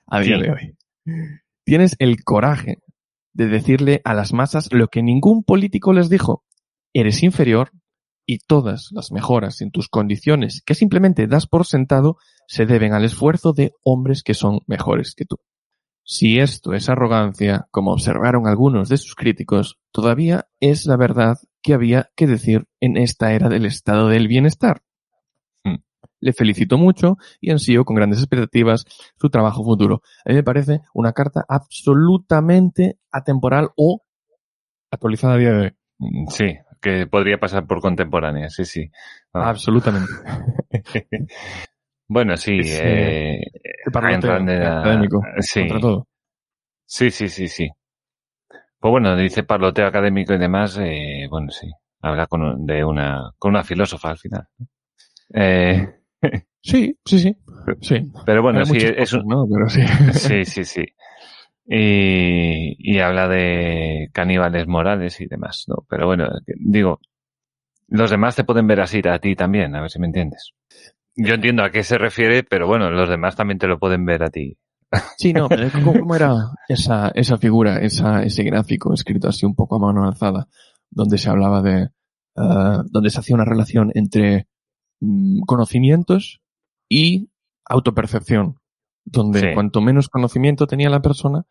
[0.07, 0.41] a día Sí.
[0.43, 0.77] de hoy.
[1.65, 2.79] Tienes el coraje
[3.33, 6.43] de decirle a las masas lo que ningún político les dijo.
[6.95, 7.71] eres inferior
[8.25, 13.03] y todas las mejoras en tus condiciones que simplemente das por sentado se deben al
[13.03, 15.37] esfuerzo de hombres que son mejores que tú.
[16.05, 21.73] Si esto es arrogancia, como observaron algunos de sus críticos, todavía es la verdad que
[21.73, 24.81] había que decir en esta era del estado del bienestar.
[25.63, 25.77] Hmm.
[26.19, 28.85] Le felicito mucho y ansío con grandes expectativas
[29.17, 30.01] su trabajo futuro.
[30.25, 34.03] A mí me parece una carta absolutamente atemporal o
[34.91, 35.71] actualizada a día de hoy.
[35.99, 38.91] Mm, sí, que podría pasar por contemporánea, sí, sí.
[39.31, 39.49] Ah.
[39.49, 40.11] Absolutamente.
[42.13, 42.59] bueno, sí.
[42.63, 43.41] eh,
[44.67, 45.67] académico, sí.
[46.85, 47.69] Sí, sí, sí, sí.
[48.79, 51.71] Pues bueno, dice parloteo académico y demás, eh, bueno, sí.
[52.01, 54.47] Habla con, de una, con una filósofa al final.
[55.33, 55.87] Eh,
[56.61, 57.37] sí, sí, sí.
[57.81, 58.11] sí.
[58.25, 59.25] Pero bueno, sí, es un...
[59.25, 59.45] ¿no?
[59.51, 59.81] Pero sí.
[60.13, 60.85] sí, sí, sí.
[61.65, 65.85] Y, y habla de caníbales morales y demás, ¿no?
[65.89, 66.99] Pero bueno, digo,
[67.87, 70.53] los demás te pueden ver así a ti también, a ver si me entiendes.
[71.15, 74.23] Yo entiendo a qué se refiere, pero bueno, los demás también te lo pueden ver
[74.23, 74.57] a ti.
[75.17, 76.33] Sí, no, pero ¿cómo era
[76.67, 80.47] esa, esa figura, esa, ese gráfico escrito así un poco a mano alzada,
[80.89, 81.89] donde se hablaba de,
[82.35, 84.47] uh, donde se hacía una relación entre
[85.01, 86.41] um, conocimientos
[86.89, 87.29] y
[87.65, 88.57] autopercepción?
[89.05, 89.47] donde sí.
[89.53, 91.45] cuanto menos conocimiento tenía la persona,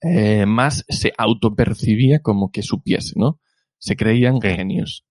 [0.00, 3.40] eh, más se autopercibía como que supiese, ¿no?
[3.78, 4.48] Se creían sí.
[4.48, 5.04] genios.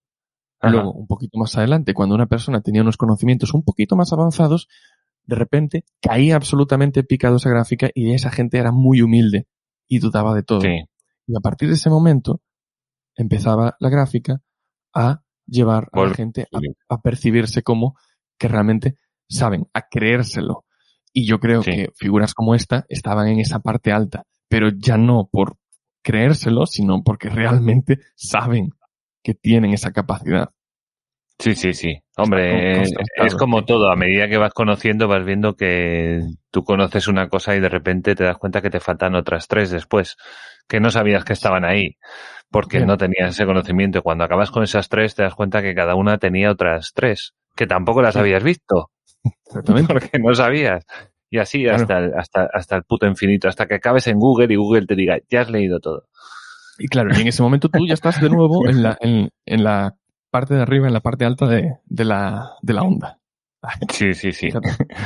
[0.60, 0.72] Ajá.
[0.72, 4.68] Luego, un poquito más adelante, cuando una persona tenía unos conocimientos un poquito más avanzados,
[5.26, 9.48] de repente caía absolutamente picado esa gráfica y esa gente era muy humilde
[9.88, 10.62] y dudaba de todo.
[10.62, 10.84] Sí.
[11.28, 12.42] Y a partir de ese momento
[13.16, 14.42] empezaba la gráfica
[14.94, 16.60] a llevar a la gente a,
[16.96, 17.96] a percibirse como
[18.38, 18.98] que realmente
[19.30, 20.66] saben, a creérselo.
[21.12, 21.72] Y yo creo sí.
[21.72, 25.58] que figuras como esta estaban en esa parte alta, pero ya no por
[26.04, 28.70] creérselo, sino porque realmente saben
[29.28, 30.52] que tienen esa capacidad.
[31.38, 32.02] Sí, sí, sí.
[32.16, 33.92] Hombre, es, como todo.
[33.92, 38.16] A medida que vas conociendo, vas viendo que tú conoces una cosa y de repente
[38.16, 40.16] te das cuenta que te faltan otras tres después,
[40.70, 41.98] que no sabías que estaban ahí,
[42.50, 42.88] porque Bien.
[42.88, 44.02] no tenías ese conocimiento.
[44.02, 47.68] Cuando acabas con esas tres, te das cuenta que cada una tenía otras tres, que
[47.68, 48.22] tampoco las sí.
[48.22, 48.92] habías visto.
[49.46, 49.94] Exactamente.
[49.94, 50.86] Porque no sabías.
[51.30, 51.82] Y así claro.
[51.82, 54.96] hasta, el, hasta, hasta el puto infinito, hasta que acabes en Google y Google te
[54.96, 56.08] diga, ya has leído todo.
[56.80, 59.64] Y claro, y en ese momento tú ya estás de nuevo en la, en, en
[59.64, 59.96] la
[60.30, 63.20] parte de arriba, en la parte alta de, de, la, de la onda.
[63.92, 64.50] Sí, sí, sí.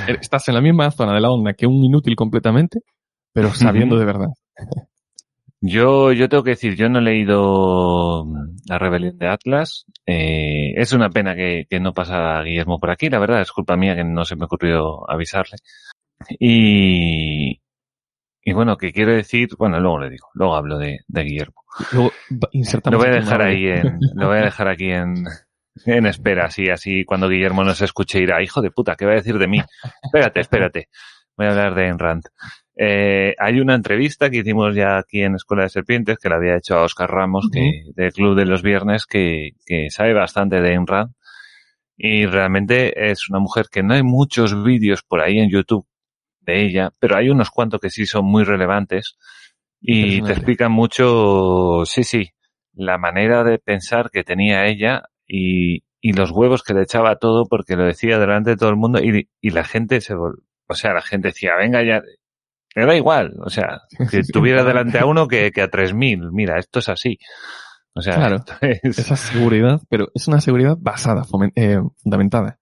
[0.08, 2.82] Estás en la misma zona de la onda que un inútil completamente,
[3.34, 4.28] pero sabiendo de verdad.
[5.62, 8.26] Yo, yo tengo que decir, yo no he leído
[8.68, 9.86] La Rebelión de Atlas.
[10.08, 13.78] Eh, es una pena que, que no pasa Guillermo por aquí, la verdad, es culpa
[13.78, 15.58] mía que no se me ocurrió avisarle.
[16.40, 17.61] Y,
[18.44, 21.62] y bueno, que quiero decir, bueno, luego le digo, luego hablo de, de Guillermo.
[21.92, 22.12] Luego
[22.90, 25.26] lo voy a dejar ahí en, lo voy a dejar aquí en,
[25.86, 29.16] en espera, así, así cuando Guillermo nos escuche irá, hijo de puta, ¿qué va a
[29.16, 29.62] decir de mí?
[30.04, 30.90] Espérate, espérate.
[31.38, 32.24] Voy a hablar de Enrand.
[32.76, 36.58] Eh, hay una entrevista que hicimos ya aquí en Escuela de Serpientes que la había
[36.58, 37.54] hecho a Oscar Ramos, uh -huh.
[37.54, 41.14] que, del Club de los Viernes, que, que sabe bastante de Enrand.
[41.96, 45.86] Y realmente es una mujer que no hay muchos vídeos por ahí en YouTube
[46.42, 49.18] de ella, pero hay unos cuantos que sí son muy relevantes
[49.80, 52.30] y te explican mucho, sí, sí,
[52.74, 57.46] la manera de pensar que tenía ella y, y los huevos que le echaba todo
[57.50, 60.94] porque lo decía delante de todo el mundo y, y la gente se, o sea,
[60.94, 62.02] la gente decía, venga ya,
[62.76, 66.32] me da igual, o sea, que tuviera delante a uno que, que a tres mil,
[66.32, 67.18] mira, esto es así.
[67.94, 69.00] O sea, claro, es...
[69.00, 71.24] esa seguridad, pero es una seguridad basada,
[71.56, 72.61] eh, fundamentada.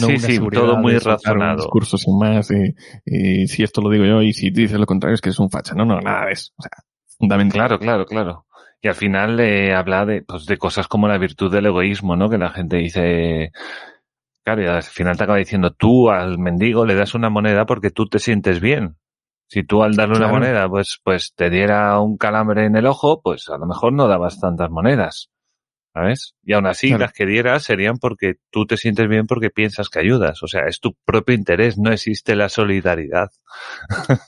[0.00, 1.52] No sí, sí, todo muy razonado.
[1.52, 4.86] Un discurso sin más, y, y, si esto lo digo yo y si dices lo
[4.86, 5.74] contrario es que es un facha.
[5.74, 6.52] No, no, nada de eso.
[6.56, 6.70] O sea,
[7.18, 7.58] fundamental.
[7.58, 8.46] Claro, claro, claro.
[8.80, 12.28] Y al final eh, habla de, pues, de cosas como la virtud del egoísmo, ¿no?
[12.28, 13.52] Que la gente dice,
[14.44, 17.90] claro, y al final te acaba diciendo, tú al mendigo le das una moneda porque
[17.90, 18.96] tú te sientes bien.
[19.48, 20.32] Si tú al darle claro.
[20.32, 23.92] una moneda, pues, pues te diera un calambre en el ojo, pues a lo mejor
[23.92, 25.30] no dabas tantas monedas.
[25.96, 26.34] ¿Sabes?
[26.44, 27.04] Y aún así claro.
[27.04, 30.42] las que dieras serían porque tú te sientes bien porque piensas que ayudas.
[30.42, 33.30] O sea, es tu propio interés, no existe la solidaridad.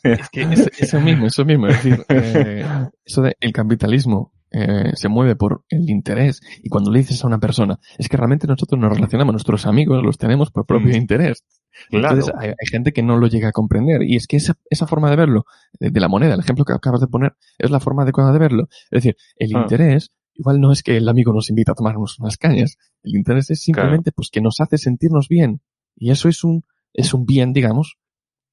[0.02, 1.66] Es que es, eso mismo, eso mismo.
[1.66, 2.66] Es decir, eh,
[3.04, 6.40] eso de el capitalismo eh, se mueve por el interés.
[6.62, 10.02] Y cuando le dices a una persona, es que realmente nosotros nos relacionamos, nuestros amigos
[10.02, 10.96] los tenemos por propio mm.
[10.96, 11.44] interés.
[11.90, 12.14] Claro.
[12.14, 14.02] Entonces hay, hay, gente que no lo llega a comprender.
[14.04, 15.44] Y es que esa, esa forma de verlo,
[15.78, 18.38] de, de, la moneda, el ejemplo que acabas de poner, es la forma adecuada de
[18.38, 18.68] verlo.
[18.90, 19.60] Es decir, el ah.
[19.60, 22.78] interés igual no es que el amigo nos invita a tomarnos unas cañas.
[23.02, 24.16] El interés es simplemente claro.
[24.16, 25.60] pues que nos hace sentirnos bien.
[25.96, 27.96] Y eso es un, es un bien, digamos,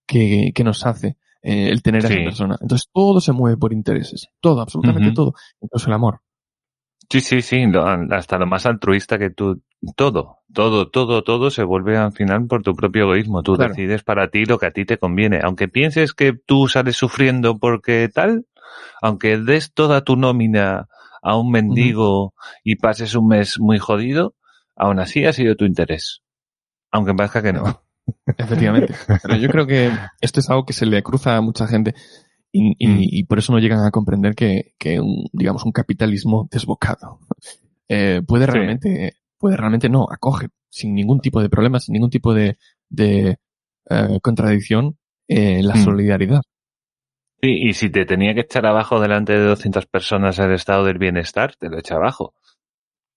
[0.08, 2.58] que, que nos hace eh, el tener a esa persona.
[2.60, 4.28] Entonces todo se mueve por intereses.
[4.42, 5.16] Todo, absolutamente uh -huh.
[5.16, 5.34] todo.
[5.62, 6.20] Incluso el amor.
[7.10, 9.62] Sí, sí, sí, lo- hasta lo más altruista que tú,
[9.96, 13.44] todo, todo, todo, todo se vuelve al final por tu propio egoísmo.
[13.44, 13.70] Tú Claro.
[13.76, 15.40] decides para ti lo que a ti te conviene.
[15.44, 18.48] Aunque pienses que tú sales sufriendo porque tal,
[19.04, 20.88] aunque des toda tu nómina
[21.28, 22.34] a un mendigo
[22.64, 24.36] y pases un mes muy jodido,
[24.76, 26.22] aún así ha sido tu interés.
[26.92, 27.82] Aunque parezca que no.
[28.38, 28.94] Efectivamente.
[29.24, 29.90] Pero yo creo que
[30.22, 31.96] esto es algo que se le cruza a mucha gente
[32.52, 32.98] y, y- Mm.
[33.02, 37.20] y por eso no llegan a comprender que, que un, digamos, un capitalismo desbocado
[37.90, 38.52] eh, puede Sí.
[38.52, 42.58] realmente, puede realmente no, acoge sin ningún tipo de problema, sin ningún tipo de,
[42.90, 43.40] de
[43.90, 45.84] eh, contradicción eh, la Mm.
[45.84, 46.42] solidaridad.
[47.46, 50.98] Sí, y si te tenía que echar abajo delante de 200 personas el estado del
[50.98, 52.34] bienestar, te lo echa abajo.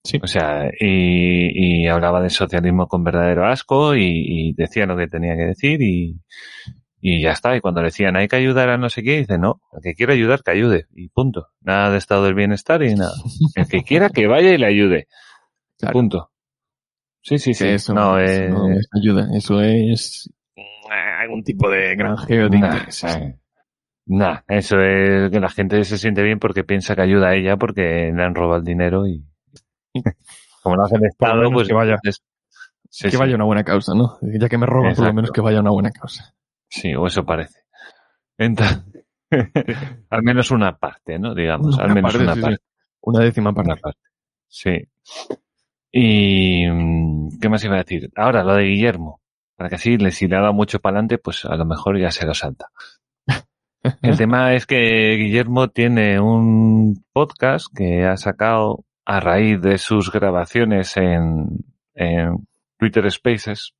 [0.03, 0.19] Sí.
[0.21, 5.07] O sea, y, y hablaba de socialismo con verdadero asco y, y decía lo que
[5.07, 6.21] tenía que decir y,
[7.01, 7.55] y ya está.
[7.55, 9.95] Y cuando le decían hay que ayudar a no sé qué, dice no, el que
[9.95, 11.47] quiera ayudar que ayude y punto.
[11.61, 13.13] Nada de estado del bienestar y nada.
[13.55, 15.07] El que quiera que vaya y le ayude.
[15.79, 15.93] Claro.
[15.93, 16.31] Punto.
[17.21, 17.67] Sí, sí, sí.
[17.67, 22.59] Eso, no, eso eh, no es ayuda, eso es mm, algún tipo de granjeo de
[22.59, 23.15] Nah, intereses.
[23.15, 23.38] eh,
[24.09, 27.57] nah, eso es que la gente se siente bien porque piensa que ayuda a ella
[27.57, 29.23] porque le han robado el dinero y
[30.63, 31.95] como no hace el Estado, menos pues que vaya.
[32.03, 34.17] sí, que sí, vaya una buena causa, ¿no?
[34.21, 36.33] Ya que me roban, por lo menos que vaya una buena causa.
[36.67, 37.59] sí, o eso parece.
[38.37, 38.83] Entonces,
[40.09, 41.35] al menos una parte, ¿no?
[41.35, 42.57] Digamos, al menos parte, una sí, parte.
[43.01, 43.71] Una décima parte.
[43.71, 44.01] Una parte.
[44.47, 44.87] Sí.
[45.91, 48.11] Y mm, ¿qué más iba a decir?
[48.15, 49.21] Ahora lo de Guillermo,
[49.55, 51.99] para que así le si le ha dado mucho para adelante, pues a lo mejor
[51.99, 52.67] ya se lo salta.
[54.01, 60.11] El tema es que Guillermo tiene un podcast que ha sacado a raíz de sus
[60.11, 61.47] grabaciones en,
[61.93, 63.73] en Twitter Spaces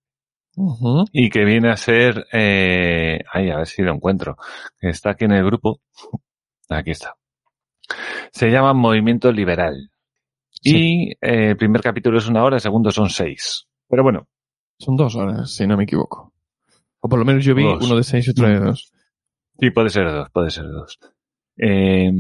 [1.14, 4.38] y que viene a ser, eh, ay, a ver si lo encuentro,
[4.80, 5.82] que está aquí en el grupo.
[6.70, 7.16] Aquí está.
[8.32, 9.90] Se llama Movimiento Liberal.
[10.50, 10.76] Sí.
[10.76, 13.66] Y eh, el primer capítulo es una hora, el segundo son seis.
[13.90, 14.28] Pero bueno,
[14.80, 16.34] Son dos horas, si no me equivoco.
[17.02, 17.86] O por lo menos yo vi Dos.
[17.86, 18.92] uno de seis y otro de dos.
[19.60, 21.00] Sí, puede ser dos, puede ser dos.
[21.58, 22.12] Eh,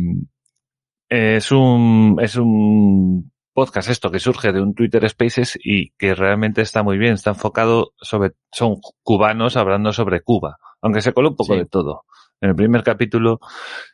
[1.10, 6.62] es un, es un podcast esto que surge de un Twitter Spaces y que realmente
[6.62, 11.36] está muy bien, está enfocado sobre, son cubanos hablando sobre Cuba, aunque se coló un
[11.36, 11.60] poco Sí.
[11.60, 12.04] de todo.
[12.42, 13.40] En el primer capítulo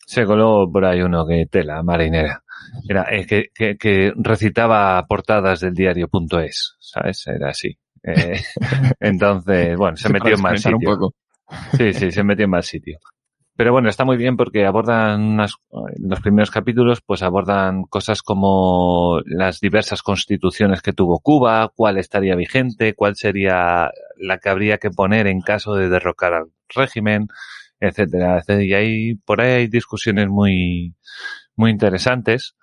[0.05, 2.43] se coló por ahí uno que tela marinera.
[2.87, 7.25] Era eh, que, que, que recitaba portadas del diario.es, ¿sabes?
[7.27, 7.75] Era así.
[8.03, 8.39] Eh,
[8.99, 10.77] entonces, bueno, se metió en mal sitio.
[10.77, 11.15] un poco.
[11.77, 12.99] Sí, sí, se metió en mal sitio.
[13.57, 15.55] Pero bueno, está muy bien porque abordan unas,
[15.97, 22.35] los primeros capítulos, pues abordan cosas como las diversas constituciones que tuvo Cuba, cuál estaría
[22.35, 27.27] vigente, cuál sería la que habría que poner en caso de derrocar al régimen,
[27.79, 28.63] etcétera, etcétera.
[28.63, 30.95] Y ahí, por ahí hay discusiones muy,
[31.55, 32.55] muy interesantes.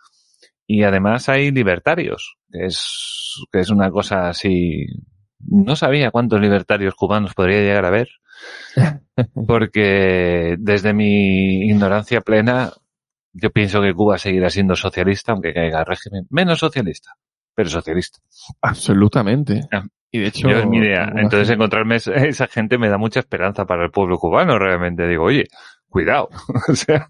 [0.66, 4.86] Y además hay libertarios, que es, que es una cosa así.
[5.38, 8.08] No sabía cuántos libertarios cubanos podría llegar a haber,
[9.46, 12.72] porque desde mi ignorancia plena,
[13.32, 17.12] yo pienso que Cuba seguirá siendo socialista, aunque caiga el régimen menos socialista,
[17.54, 18.18] pero socialista.
[18.60, 19.60] Absolutamente.
[19.72, 19.84] Ah.
[20.14, 20.48] Y de hecho.
[20.50, 21.04] Yo es mi idea.
[21.16, 25.08] Entonces gente- encontrarme es- esa gente me da mucha esperanza para el pueblo cubano, realmente.
[25.08, 25.44] Digo, oye,
[25.88, 26.28] cuidado.
[26.68, 27.08] o sea,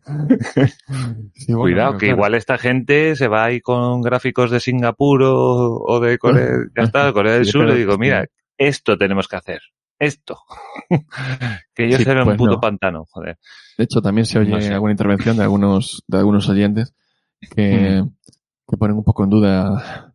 [1.34, 2.16] Sí, bueno, cuidado, que claro.
[2.16, 6.82] igual esta gente se va ahí con gráficos de Singapur o, o de Corea, ya
[6.84, 9.60] está, de Corea del Sur, y digo, mira, esto tenemos que hacer.
[10.02, 10.38] Esto.
[11.74, 12.60] que yo Sí, un pues puto no.
[12.60, 13.38] pantano, joder.
[13.78, 14.72] De hecho, también se oye No sé.
[14.72, 16.94] alguna intervención de algunos, de algunos oyentes
[17.54, 18.04] que,
[18.68, 20.14] que ponen un poco en duda,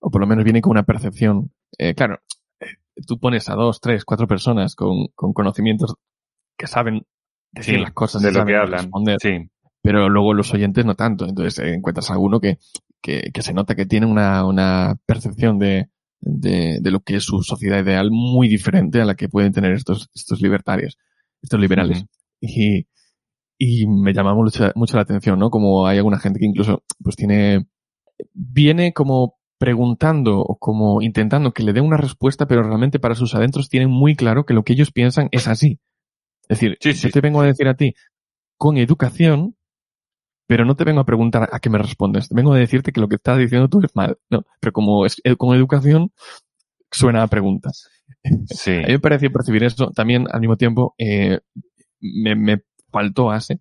[0.00, 1.50] o por lo menos vienen con una percepción.
[1.78, 2.20] Eh, claro,
[2.60, 2.66] eh,
[3.06, 5.94] tú pones a dos, tres, cuatro personas con, con conocimientos
[6.56, 7.04] que saben
[7.52, 8.80] decir Sí, las cosas de lo saben que hablan.
[8.82, 9.50] responder, Sí.
[9.82, 11.26] pero luego los oyentes no tanto.
[11.26, 12.58] Entonces eh, encuentras a alguno que,
[13.02, 15.88] que, que se nota que tiene una, una percepción de,
[16.20, 19.72] de, de lo que es su sociedad ideal muy diferente a la que pueden tener
[19.72, 20.96] estos, estos libertarios,
[21.42, 22.04] estos liberales.
[22.40, 22.86] Y,
[23.58, 25.50] y me llama mucho, mucho la atención, ¿no?
[25.50, 27.66] Como hay alguna gente que incluso pues tiene,
[28.32, 33.34] viene como preguntando o como intentando que le dé una respuesta, pero realmente para sus
[33.34, 35.80] adentros tienen muy claro que lo que ellos piensan es así.
[36.42, 37.06] Es decir, Sí, sí.
[37.08, 37.94] yo te vengo a decir a ti
[38.58, 39.56] con educación,
[40.46, 42.28] pero no te vengo a preguntar a qué me respondes.
[42.30, 44.18] Vengo a decirte que lo que estás diciendo tú es mal.
[44.30, 46.12] No, pero como es eh, con educación,
[46.90, 47.70] suena a pregunta.
[48.46, 48.72] Sí.
[48.72, 49.90] A mí me pareció percibir eso.
[49.90, 51.40] También, al mismo tiempo, eh,
[52.00, 53.60] me, me faltó ASE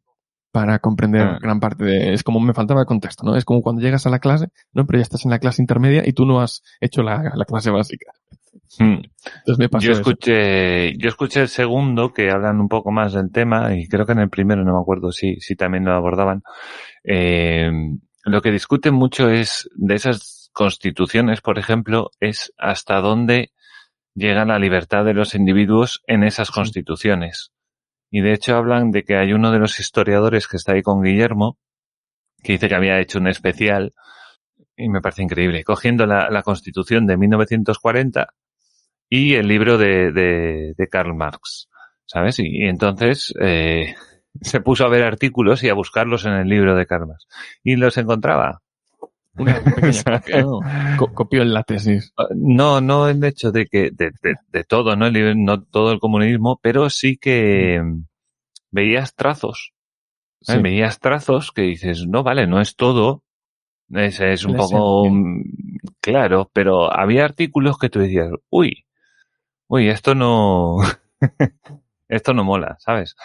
[0.51, 1.39] para comprender Ah.
[1.41, 2.13] gran parte de...
[2.13, 3.35] Es como me faltaba contexto, ¿no?
[3.35, 4.85] Es como cuando llegas a la clase, ¿no?
[4.85, 7.71] Pero ya estás en la clase intermedia y tú no has hecho la, la clase
[7.71, 8.11] básica.
[8.79, 9.01] Mm.
[9.25, 10.01] Entonces me pasó Yo eso.
[10.01, 14.13] escuché, yo escuché el segundo que hablan un poco más del tema y creo que
[14.13, 16.43] en el primero no me acuerdo si, si también lo abordaban.
[17.03, 17.71] Eh,
[18.23, 23.51] lo que discuten mucho es de esas constituciones, por ejemplo, es hasta dónde
[24.15, 27.51] llega la libertad de los individuos en esas constituciones.
[28.09, 31.03] Y de hecho hablan de que hay uno de los historiadores que está ahí con
[31.03, 31.57] Guillermo,
[32.41, 33.93] que dice que había hecho un especial,
[34.77, 38.33] y me parece increíble, cogiendo la, la constitución de 1940
[39.09, 41.69] y el libro de, de, de Karl Marx,
[42.05, 42.39] ¿sabes?
[42.39, 43.95] Y, y entonces eh,
[44.41, 47.27] se puso a ver artículos y a buscarlos en el libro de Karl Marx.
[47.63, 48.61] Y los encontraba.
[49.37, 50.59] Una pequeña ¿no?
[50.97, 52.13] Co- copió en la tesis.
[52.35, 54.11] No, no el hecho de que, de,
[54.51, 55.07] de, todo, ¿no?
[55.07, 58.05] El libro- no todo el comunismo, pero sí que mm,
[58.71, 59.73] veías trazos.
[60.47, 60.53] ¿eh?
[60.53, 60.57] Sí.
[60.59, 63.23] Veías trazos que dices, no, vale, no es todo.
[63.91, 65.41] Es, es un poco mm,
[65.99, 68.84] claro, pero había artículos que tú decías, uy,
[69.67, 70.77] uy, esto no,
[72.07, 73.15] esto no mola, ¿sabes?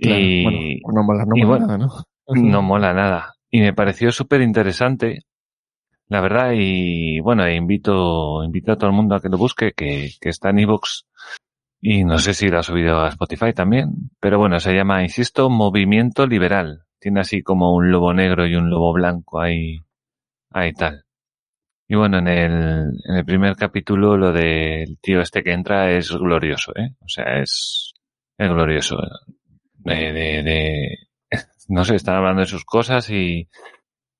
[0.00, 0.42] Claro, Y-
[0.82, 1.88] bueno, no mola, no y mola bueno, nada, ¿no?
[2.48, 3.34] No mola nada.
[3.50, 5.22] Y me pareció súper interesante,
[6.08, 9.72] la verdad, y bueno, e invito, invito a todo el mundo a que lo busque,
[9.72, 11.04] que, que está en iVoox
[11.80, 15.48] y no sé si lo ha subido a Spotify también, pero bueno, se llama, insisto,
[15.48, 16.84] Movimiento Liberal.
[17.00, 19.80] Tiene así como un lobo negro y un lobo blanco ahí,
[20.50, 21.04] ahí tal.
[21.88, 22.52] Y bueno, en el,
[23.08, 26.90] en el primer capítulo lo del tío este que entra es glorioso, ¿eh?
[27.00, 27.94] O sea, es,
[28.36, 28.98] es glorioso.
[29.78, 30.98] De, de, de,
[31.68, 33.48] no sé, están hablando de sus cosas y,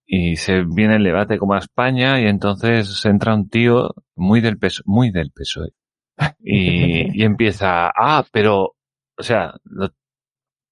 [0.07, 4.59] y se viene el debate como a España y entonces entra un tío muy del
[4.59, 5.73] peso, muy del PSOE.
[6.41, 8.77] Y, y empieza, ah, pero,
[9.19, 9.93] o sea, lo-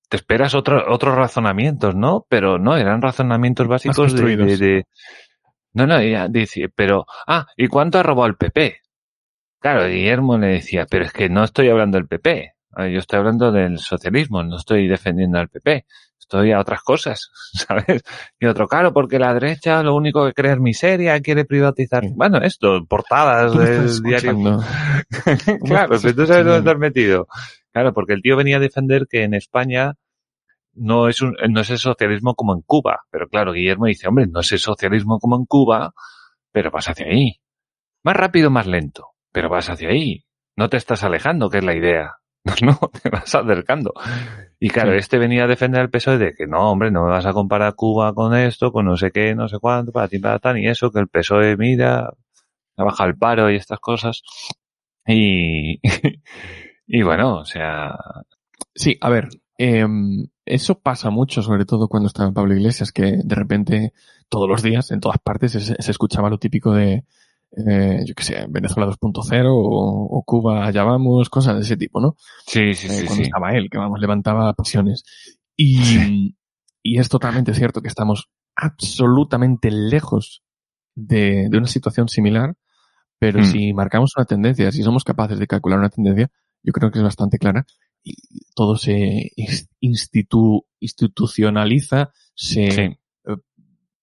[0.09, 2.25] te esperas otro, otros razonamientos, ¿no?
[2.31, 4.59] Pero no, eran razonamientos básicos de, construidos.
[4.61, 4.85] de, de-
[5.77, 8.81] no, no, ya dice, pero, ah, ¿y cuánto ha robado el PP?
[9.61, 13.18] Claro, Guillermo le decía, pero es que no estoy hablando del PP, eh, yo estoy
[13.18, 15.85] hablando del socialismo, no estoy defendiendo al PP,
[16.18, 18.03] estoy a otras cosas, ¿sabes?
[18.41, 22.39] Y otro, claro, porque la derecha lo único que cree es miseria, quiere privatizar, bueno,
[22.39, 24.33] esto, portadas del diario.
[25.62, 27.29] claro, pero tú sabes dónde estás metido.
[27.70, 29.93] Claro, porque el tío venía a defender que en España
[30.77, 33.01] no es un, no es el socialismo como en Cuba.
[33.11, 35.93] Pero claro, Guillermo dice, hombre, no es el socialismo como en Cuba,
[36.53, 37.41] pero vas hacia ahí.
[38.05, 40.24] Más rápido, más lento, pero vas hacia ahí.
[40.57, 42.16] No te estás alejando, que es la idea.
[42.62, 43.93] No, te vas acercando.
[44.61, 44.99] Y claro, Sí.
[44.99, 47.74] este venía a defender el PSOE de que no, hombre, no me vas a comparar
[47.74, 50.68] Cuba con esto, con no sé qué, no sé cuánto, para ti, para tan, y
[50.68, 52.11] eso, que el PSOE mira,
[52.77, 54.22] baja el paro y estas cosas.
[55.07, 55.81] Y,
[56.87, 57.97] y bueno, o sea,
[58.74, 59.29] Sí, a ver,
[59.59, 63.93] em, eso pasa mucho, sobre todo cuando estaba Pablo Iglesias, que de repente
[64.29, 67.05] todos los días, en todas partes, se, se escuchaba lo típico de,
[67.57, 72.01] eh, yo qué sé, Venezuela 2.0 o, o Cuba allá vamos, cosas de ese tipo,
[72.01, 72.17] ¿no?
[72.47, 73.23] sí, sí, Eh, sí, cuando sí.
[73.23, 75.05] estaba él, que vamos, levantaba pasiones.
[75.57, 76.37] Y,
[76.83, 80.43] y es totalmente cierto que estamos absolutamente lejos
[80.95, 82.55] de, de una situación similar,
[83.19, 83.45] pero Mm.
[83.45, 86.31] si marcamos una tendencia, si somos capaces de calcular una tendencia,
[86.63, 87.65] yo creo que es bastante clara
[88.55, 92.99] todo se ins- institu- institucionaliza, se Sí,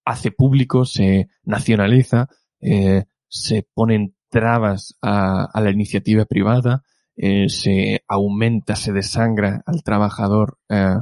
[0.05, 2.27] hace público, se nacionaliza,
[2.59, 6.83] eh, se ponen trabas a, a la iniciativa privada,
[7.15, 10.95] eh, se aumenta, se desangra al trabajador, eh,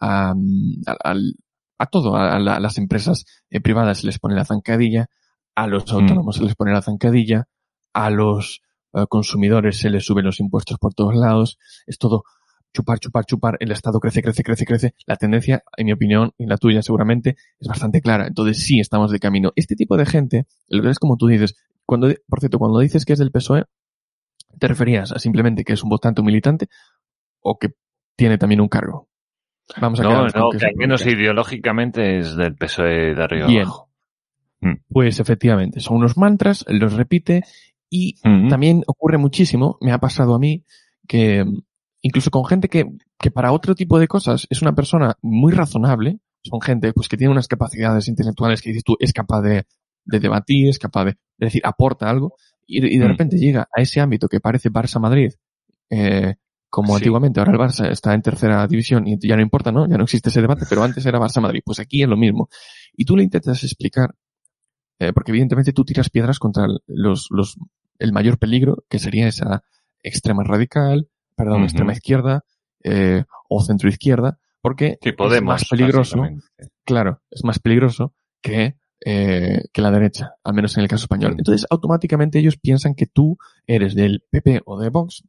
[0.00, 0.34] a,
[1.90, 5.06] todo, a, la- a las empresas eh, privadas se les pone la zancadilla,
[5.54, 5.96] a los Mm.
[5.96, 7.48] autónomos se les pone la zancadilla,
[7.92, 8.60] a los
[8.94, 12.24] eh, consumidores se les suben los impuestos por todos lados, es todo
[12.72, 14.94] chupar, chupar, chupar, el Estado crece, crece, crece, crece.
[15.06, 18.26] La tendencia, en mi opinión, y la tuya seguramente, es bastante clara.
[18.26, 19.52] Entonces sí estamos de camino.
[19.56, 21.56] Este tipo de gente, lo que es como tú dices,
[21.86, 23.64] cuando, por cierto, cuando dices que es del PSOE,
[24.58, 26.68] ¿te referías a simplemente que es un votante, un militante,
[27.40, 27.70] o que
[28.16, 29.08] tiene también un cargo?
[29.80, 31.10] Vamos a no, no, que al menos militante.
[31.22, 33.62] ideológicamente es del PSOE de arriba Bien.
[33.62, 33.90] abajo.
[34.60, 34.74] Mm.
[34.88, 37.42] Pues efectivamente, son unos mantras, los repite
[37.90, 38.48] y Mm.
[38.48, 40.64] también ocurre muchísimo, me ha pasado a mí,
[41.06, 41.62] que mm,
[42.02, 42.86] incluso con gente que,
[43.18, 47.16] que para otro tipo de cosas es una persona muy razonable, son gente pues que
[47.16, 49.66] tiene unas capacidades intelectuales que dices tú es capaz de,
[50.04, 52.34] de debatir, es capaz de, de decir, aporta algo,
[52.66, 53.08] y, y de Mm.
[53.08, 55.32] repente llega a ese ámbito que parece Barça-Madrid,
[55.90, 56.34] eh,
[56.70, 56.96] como Sí.
[56.96, 59.88] antiguamente, ahora el Barça está en tercera división y ya no importa, ¿no?
[59.88, 61.62] Ya no existe ese debate, pero antes era Barça-Madrid.
[61.64, 62.50] Pues aquí es lo mismo.
[62.94, 64.14] Y tú le intentas explicar
[64.98, 67.56] eh, porque evidentemente tú tiras piedras contra los, los,
[67.98, 69.62] el mayor peligro, que sería esa
[70.02, 72.44] extrema radical, perdón, extrema izquierda,
[72.84, 76.22] eh, o centro izquierda, porque Sí, es más peligroso,
[76.84, 81.34] claro, es más peligroso que, eh, que la derecha, al menos en el caso español.
[81.34, 81.38] Mm.
[81.38, 85.22] Entonces, automáticamente ellos piensan que tú eres del PP o de Vox,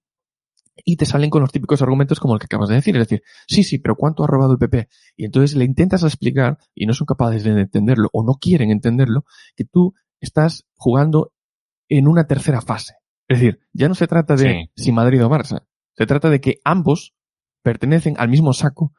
[0.85, 3.23] y te salen con los típicos argumentos como el que acabas de decir, es decir,
[3.47, 4.87] sí, sí, pero ¿cuánto ha robado el PP?
[5.17, 9.25] Y entonces le intentas explicar y no son capaces de entenderlo o no quieren entenderlo,
[9.55, 11.33] que tú estás jugando
[11.89, 12.95] en una tercera fase.
[13.27, 15.63] Es decir, ya no se trata de si Madrid o Barça,
[15.99, 17.13] se trata de que ambos
[17.61, 18.93] pertenecen al mismo saco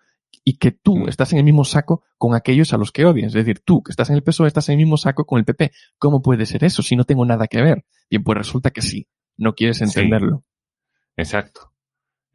[0.44, 1.08] y que tú mm.
[1.08, 3.28] estás en el mismo saco con aquellos a los que odias.
[3.28, 5.46] Es decir, tú que estás en el PSOE estás en el mismo saco con el
[5.46, 5.72] PP.
[5.96, 7.86] ¿Cómo puede ser eso si no tengo nada que ver?
[8.10, 9.08] Bien, pues resulta que sí.
[9.38, 10.44] No quieres entenderlo.
[11.16, 11.72] Exacto.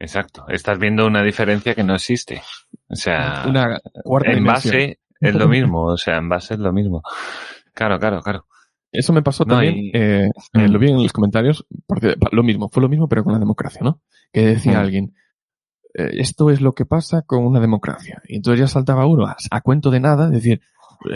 [0.00, 0.46] Exacto.
[0.48, 2.42] Estás viendo una diferencia que no existe.
[2.88, 3.80] O sea, una
[4.24, 5.84] en base es lo mismo.
[5.84, 7.02] O sea, en base es lo mismo.
[7.72, 8.48] Claro, claro, claro.
[8.96, 12.82] Eso me pasó también, eh, eh, lo vi en los comentarios, porque lo mismo, fue
[12.82, 14.00] lo mismo, pero con la democracia, ¿no?
[14.32, 15.14] Que decía alguien,
[15.94, 18.22] eh, esto es lo que pasa con una democracia.
[18.26, 20.60] Y entonces ya saltaba uno a, cuento de nada, decir,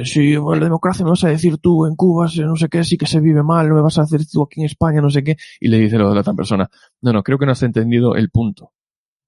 [0.05, 3.07] si la democracia me vas a decir tú en Cuba, no sé qué, sí que
[3.07, 5.37] se vive mal, no me vas a decir tú aquí en España, no sé qué,
[5.59, 6.68] y le dice lo de la otra persona.
[7.01, 8.72] No, no, creo que no has entendido el punto,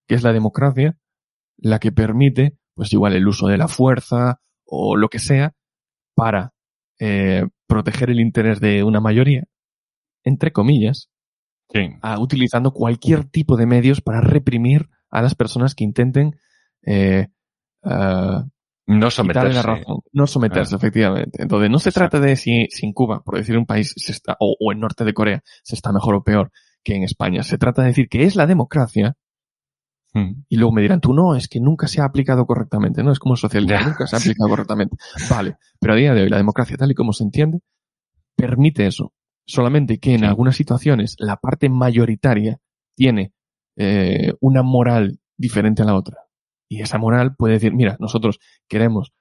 [0.06, 0.96] que es la democracia
[1.56, 5.54] la que permite, pues igual el uso de la fuerza o lo que sea,
[6.14, 6.52] para
[6.98, 9.44] eh, proteger el interés de una mayoría,
[10.24, 11.10] entre comillas,
[12.18, 16.36] utilizando cualquier tipo de medios para reprimir a las personas que intenten
[16.82, 17.28] eh,
[17.82, 18.42] uh,
[18.86, 19.54] no someterse.
[19.54, 20.00] La razón.
[20.12, 20.78] No someterse, ah.
[20.78, 21.42] efectivamente.
[21.42, 24.36] Entonces, no se trata de si, si, en Cuba, por decir un país, se está,
[24.38, 26.50] o, o en norte de Corea, se está mejor o peor
[26.84, 27.42] que en España.
[27.42, 29.16] Se trata de decir que es la democracia
[30.14, 30.44] hmm.
[30.48, 33.12] y luego me dirán, tú no, es que nunca se ha aplicado correctamente, ¿no?
[33.12, 34.96] Es como socialismo, nunca se ha aplicado correctamente.
[35.30, 37.60] Vale, pero a día de hoy la democracia, tal y como se entiende,
[38.36, 39.12] permite eso.
[39.44, 42.58] Solamente que en algunas situaciones la parte mayoritaria
[42.94, 43.32] tiene
[43.76, 46.18] eh, una moral diferente a la otra.
[46.68, 48.38] Y esa moral puede decir, mira, nosotros
[48.68, 49.12] queremos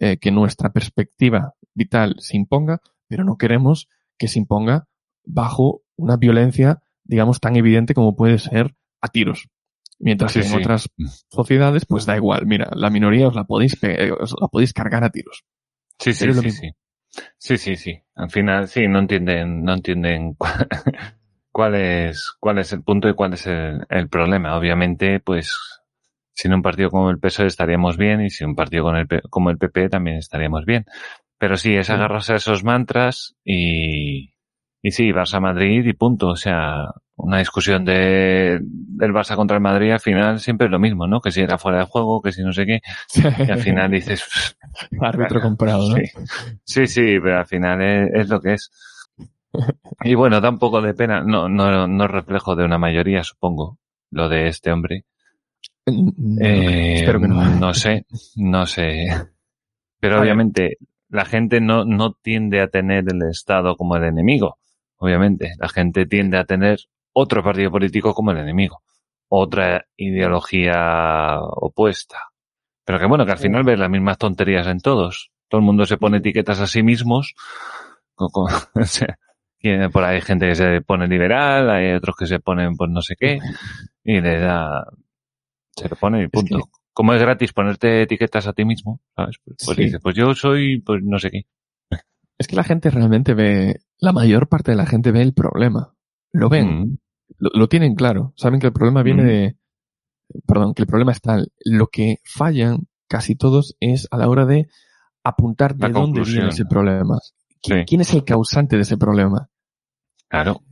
[0.00, 4.86] eh, que nuestra perspectiva vital se imponga, pero no queremos que se imponga
[5.24, 9.48] bajo una violencia, digamos, tan evidente como puede ser a tiros.
[10.00, 10.88] Mientras que en otras
[11.28, 12.46] sociedades, pues da igual.
[12.46, 13.76] Mira, la minoría os la podéis,
[14.20, 15.44] os la podéis cargar a tiros.
[15.98, 16.70] Sí, sí, sí, sí.
[17.38, 18.02] Sí, sí, sí.
[18.14, 20.36] Al final, sí, no entienden, no entienden
[21.52, 24.56] cuál es, cuál es el punto y cuál es el, problema.
[24.56, 25.56] Obviamente, pues,
[26.32, 29.50] sin un partido como el PSOE estaríamos bien y sin un partido con el, como
[29.50, 30.84] el PP también estaríamos bien.
[31.38, 34.34] Pero sí, es agarrarse a esos mantras y,
[34.82, 36.28] y sí, Barça Madrid y punto.
[36.28, 36.86] O sea,
[37.18, 41.20] una discusión de, del Barça contra el Madrid al final siempre es lo mismo, ¿no?
[41.20, 42.80] Que si era fuera de juego, que si no sé qué.
[43.14, 44.56] Y al final dices...
[45.00, 45.96] Árbitro comprado, ¿no?
[46.64, 48.70] Sí, sí, pero al final es lo que es.
[50.04, 53.78] Y bueno, da un poco de pena, no, no, no reflejo de una mayoría, supongo,
[54.10, 55.04] lo de este hombre.
[55.86, 57.42] No, eh, espero que no.
[57.56, 58.06] No sé,
[58.36, 59.06] no sé.
[59.98, 60.76] Pero obviamente
[61.08, 64.58] la gente no, no tiende a tener el Estado como el enemigo.
[64.98, 66.78] Obviamente, la gente tiende a tener
[67.20, 68.82] otro partido político como el enemigo.
[69.28, 72.18] Otra ideología opuesta.
[72.84, 75.30] Pero que bueno, que al final ves las mismas tonterías en todos.
[75.48, 77.34] Todo el mundo se pone etiquetas a sí mismos.
[78.84, 79.18] sea,
[79.92, 83.02] por ahí hay gente que se pone liberal, hay otros que se ponen pues no
[83.02, 83.38] sé qué,
[84.04, 84.86] y le da,
[85.76, 86.68] se lo pone y punto.
[86.92, 89.36] Como es gratis ponerte etiquetas a ti mismo, ¿sabes?
[89.44, 91.46] Pues, pues dices, pues yo soy, pues no sé qué.
[92.38, 95.94] Es que la gente realmente ve, la mayor parte de la gente ve el problema.
[96.32, 96.80] Lo ven.
[96.80, 96.98] Mm.
[97.38, 98.32] Lo, tienen claro.
[98.36, 99.56] Saben que el problema viene de,
[100.46, 104.68] perdón, que el problema está, lo que fallan casi todos es a la hora de
[105.24, 107.18] apuntar de dónde viene ese problema.
[107.60, 109.50] ¿Quién es el causante de ese problema?
[110.28, 110.62] Claro.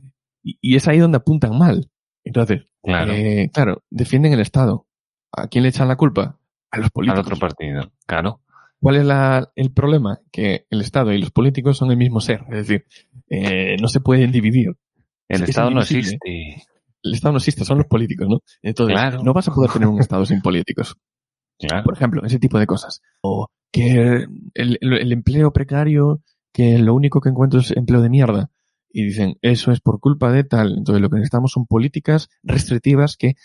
[0.43, 1.89] Y, es ahí donde apuntan mal.
[2.23, 3.11] Entonces, claro.
[3.13, 4.87] Eh, claro, defienden el Estado.
[5.31, 6.39] ¿A quién le echan la culpa?
[6.71, 7.19] A los políticos.
[7.19, 8.41] Al otro partido, claro.
[8.79, 10.19] ¿Cuál es la, el problema?
[10.31, 12.41] Que el Estado y los políticos son el mismo ser.
[12.49, 12.85] Es decir,
[13.29, 14.77] eh, no se pueden dividir.
[15.27, 16.17] El Estado no existe.
[17.03, 18.39] El Estado no existe, son los políticos, ¿no?
[18.61, 20.95] Entonces, no vas a poder tener un Estado sin políticos.
[21.59, 21.83] Claro.
[21.83, 23.01] Por ejemplo, ese tipo de cosas.
[23.21, 26.21] O que el, el empleo precario
[26.57, 28.49] que lo único que encuentro es empleo de mierda.
[28.89, 30.73] Y dicen, eso es por culpa de tal.
[30.79, 33.35] Entonces lo que necesitamos son políticas restrictivas que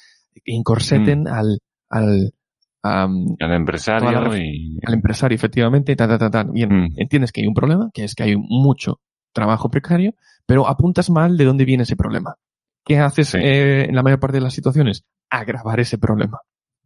[0.47, 1.27] incorseten mm.
[1.27, 1.59] al,
[1.91, 2.35] al,
[2.83, 4.79] al empresario y...
[4.83, 6.95] Al empresario, efectivamente, ta, ta, ta, Bien, mm.
[6.97, 9.01] entiendes que hay un problema, que es que hay mucho
[9.35, 10.15] trabajo precario,
[10.53, 12.37] pero apuntas mal de dónde viene ese problema.
[12.85, 15.03] ¿Qué haces eh, en la mayor parte de las situaciones?
[15.31, 16.41] Agravar ese problema.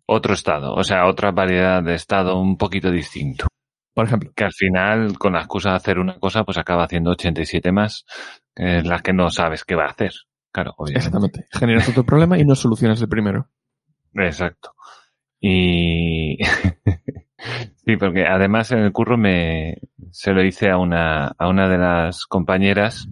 [0.07, 3.49] Otro estado, o sea, otra variedad de estado un poquito distinto.
[3.93, 4.31] Por ejemplo.
[4.37, 8.05] Que al final, con la excusa de hacer una cosa, pues acaba haciendo 87 más,
[8.55, 10.13] en las que no sabes qué va a hacer.
[10.53, 10.99] Claro, obviamente.
[10.99, 11.47] Exactamente.
[11.51, 13.49] Generas otro problema y no solucionas el primero.
[14.15, 14.77] Exacto.
[15.41, 16.39] Y
[17.85, 19.79] sí, porque además en el curro me
[20.13, 23.09] se lo hice a una, a una de las compañeras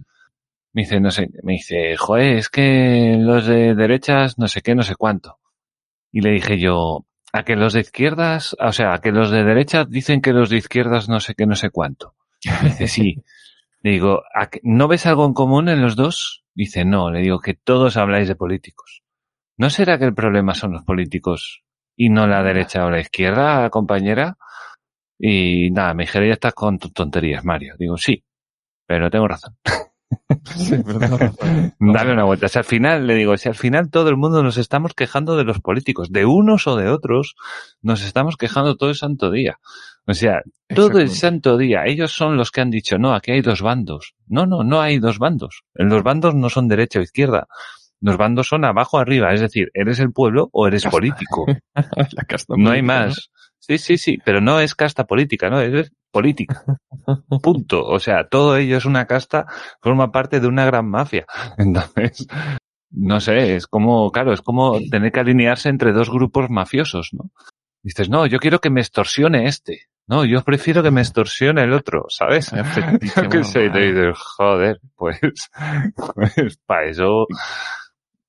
[0.75, 4.75] Me dice, no sé, me dice, joder, es que los de derechas no sé qué,
[4.75, 5.39] no sé cuánto.
[6.11, 9.45] Y le dije yo, a que los de izquierdas, o sea, a que los de
[9.45, 12.15] derechas dicen que los de izquierdas no sé qué, no sé cuánto.
[12.61, 13.23] Me dice, sí.
[13.83, 14.23] Le digo,
[14.63, 16.43] ¿no ves algo en común en los dos?
[16.53, 17.09] Dice, no.
[17.09, 19.01] Le digo que todos habláis de políticos.
[19.55, 21.63] ¿No será que el problema son los políticos
[21.95, 24.37] y no la derecha o la izquierda, compañera?
[25.17, 27.75] Y nada, me dijeron, ya estás con tonterías, Mario.
[27.79, 28.25] Digo, sí,
[28.85, 29.55] pero tengo razón.
[31.79, 32.47] Dale una vuelta.
[32.47, 35.43] Si al final, le digo, si al final todo el mundo nos estamos quejando de
[35.43, 37.35] los políticos, de unos o de otros,
[37.81, 39.59] nos estamos quejando todo el santo día.
[40.07, 40.41] O sea,
[40.73, 41.85] todo el santo día.
[41.85, 44.13] Ellos son los que han dicho, no, aquí hay dos bandos.
[44.27, 45.63] No, no, no hay dos bandos.
[45.73, 47.47] Los bandos no son derecha o izquierda.
[48.01, 49.33] Los bandos son abajo arriba.
[49.33, 51.45] Es decir, eres el pueblo o eres político.
[52.57, 53.31] no hay más.
[53.67, 55.59] Sí, sí, sí, pero no es casta política, ¿no?
[55.59, 56.63] Es política.
[57.41, 57.83] Punto.
[57.83, 59.47] O sea, todo ello es una casta,
[59.81, 61.25] forma parte de una gran mafia.
[61.57, 62.27] Entonces,
[62.91, 67.31] no sé, es como, claro, es como tener que alinearse entre dos grupos mafiosos, ¿no?
[67.81, 69.87] Dices, no, yo quiero que me extorsione este.
[70.07, 72.51] No, yo prefiero que me extorsione el otro, ¿sabes?
[73.15, 75.19] Yo qué sé, te dices, joder, pues,
[76.13, 77.25] pues para eso,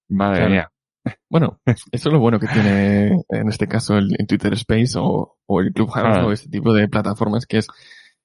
[0.09, 0.70] madre mía.
[1.28, 5.72] Bueno, eso es lo bueno que tiene en este caso el, Twitter Space o, el
[5.72, 6.26] Clubhouse ah.
[6.26, 7.68] o este tipo de plataformas que es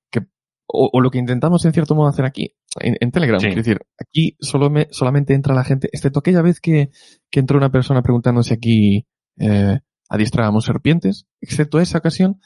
[0.10, 0.22] que
[0.68, 4.70] o, lo que intentamos en cierto modo hacer aquí en, Telegram, es decir, aquí solo
[4.70, 6.92] me, solamente entra la gente, excepto aquella vez que,
[7.30, 9.08] que entró una persona preguntándose aquí
[9.38, 9.80] eh,
[10.10, 12.40] adiestrábamos serpientes, excepto esa ocasión,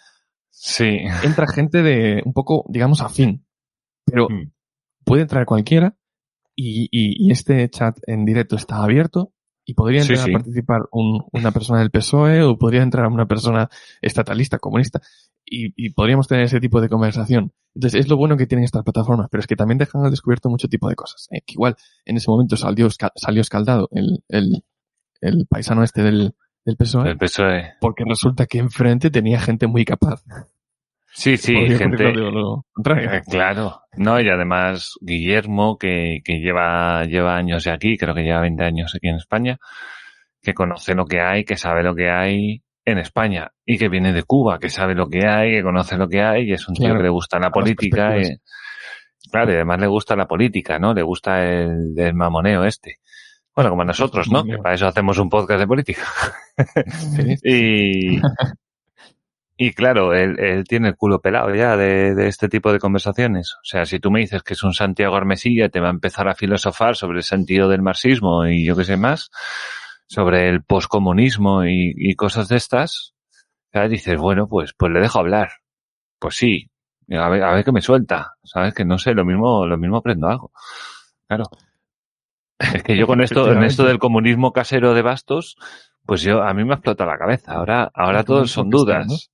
[0.50, 1.02] sí.
[1.24, 3.46] entra gente de un poco, digamos, afín,
[4.04, 4.52] pero hmm.
[5.04, 5.96] puede entrar cualquiera
[6.56, 9.35] y, y, y este chat en directo está abierto
[9.66, 13.70] y podría entrar a participar una persona del PSOE o podría entrar una persona
[14.02, 15.02] estatalista, comunista,
[15.44, 17.52] y, y, podríamos tener ese tipo de conversación.
[17.76, 20.50] Entonces, es lo bueno que tienen estas plataformas, pero es que también dejan al descubierto
[20.50, 21.28] mucho tipo de cosas.
[21.32, 21.42] ¿eh?
[21.46, 24.64] Que igual en ese momento salió, salió escaldado el, el,
[25.22, 26.34] el paisano este del,
[26.66, 27.12] del PSOE.
[27.12, 27.74] El PSOE.
[27.80, 30.24] Porque resulta que enfrente tenía gente muy capaz.
[31.16, 32.10] Sí, sí, gente.
[32.10, 33.80] Eh, claro.
[33.96, 38.94] No, y además Guillermo, que, que lleva, lleva años aquí, creo que lleva 20 años
[38.94, 39.58] aquí en España,
[40.42, 44.12] que conoce lo que hay, que sabe lo que hay en España y que viene
[44.12, 46.76] de Cuba, que sabe lo que hay, que conoce lo que hay y es un
[46.76, 48.18] tío que le gusta la política.
[48.18, 48.38] Y,
[49.32, 50.94] claro, y además le gusta la política, ¿no?
[50.94, 52.98] Le gusta el, el mamoneo este.
[53.56, 54.44] Bueno, como a nosotros, ¿no?
[54.44, 56.04] Que para eso hacemos un podcast de política.
[57.44, 58.20] y,
[59.58, 63.54] y claro, él, él, tiene el culo pelado ya de, de, este tipo de conversaciones.
[63.54, 66.28] O sea, si tú me dices que es un Santiago Armesilla, te va a empezar
[66.28, 69.30] a filosofar sobre el sentido del marxismo y yo qué sé más,
[70.08, 73.14] sobre el poscomunismo y, y cosas de estas,
[73.74, 75.50] ya dices, bueno, pues, pues le dejo hablar.
[76.20, 76.70] Pues sí,
[77.12, 78.34] a ver, a ver qué me suelta.
[78.44, 80.52] Sabes que no sé, lo mismo, lo mismo aprendo algo.
[81.28, 81.46] Claro.
[82.58, 85.58] Es que yo con esto, en esto del comunismo casero de Bastos,
[86.06, 87.54] pues yo, a mí me explota la cabeza.
[87.54, 89.30] Ahora, ahora todos son dudas.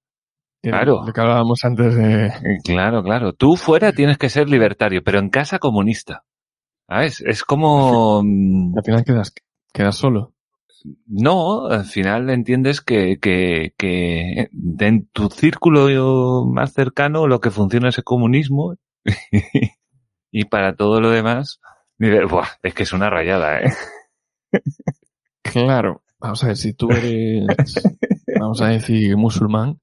[0.62, 1.04] Claro.
[1.06, 2.28] Lo que hablábamos antes de...
[2.28, 3.34] Eh, claro, claro.
[3.34, 6.24] Tú fuera tienes que ser libertario, pero en casa comunista.
[6.88, 7.22] ¿Sabes?
[7.22, 8.22] Es como...
[8.32, 9.34] Mm, al final quedas,
[9.74, 10.34] quedas solo.
[11.08, 14.50] No, al final entiendes que, que, que
[14.80, 18.76] en tu círculo más cercano lo que funciona es el comunismo
[20.32, 21.60] y para todo lo demás,
[22.00, 23.72] es que es una rayada, ¿eh?
[25.42, 26.04] Claro.
[26.20, 27.46] Vamos a ver, si tú eres,
[28.40, 29.80] vamos a decir, musulmán,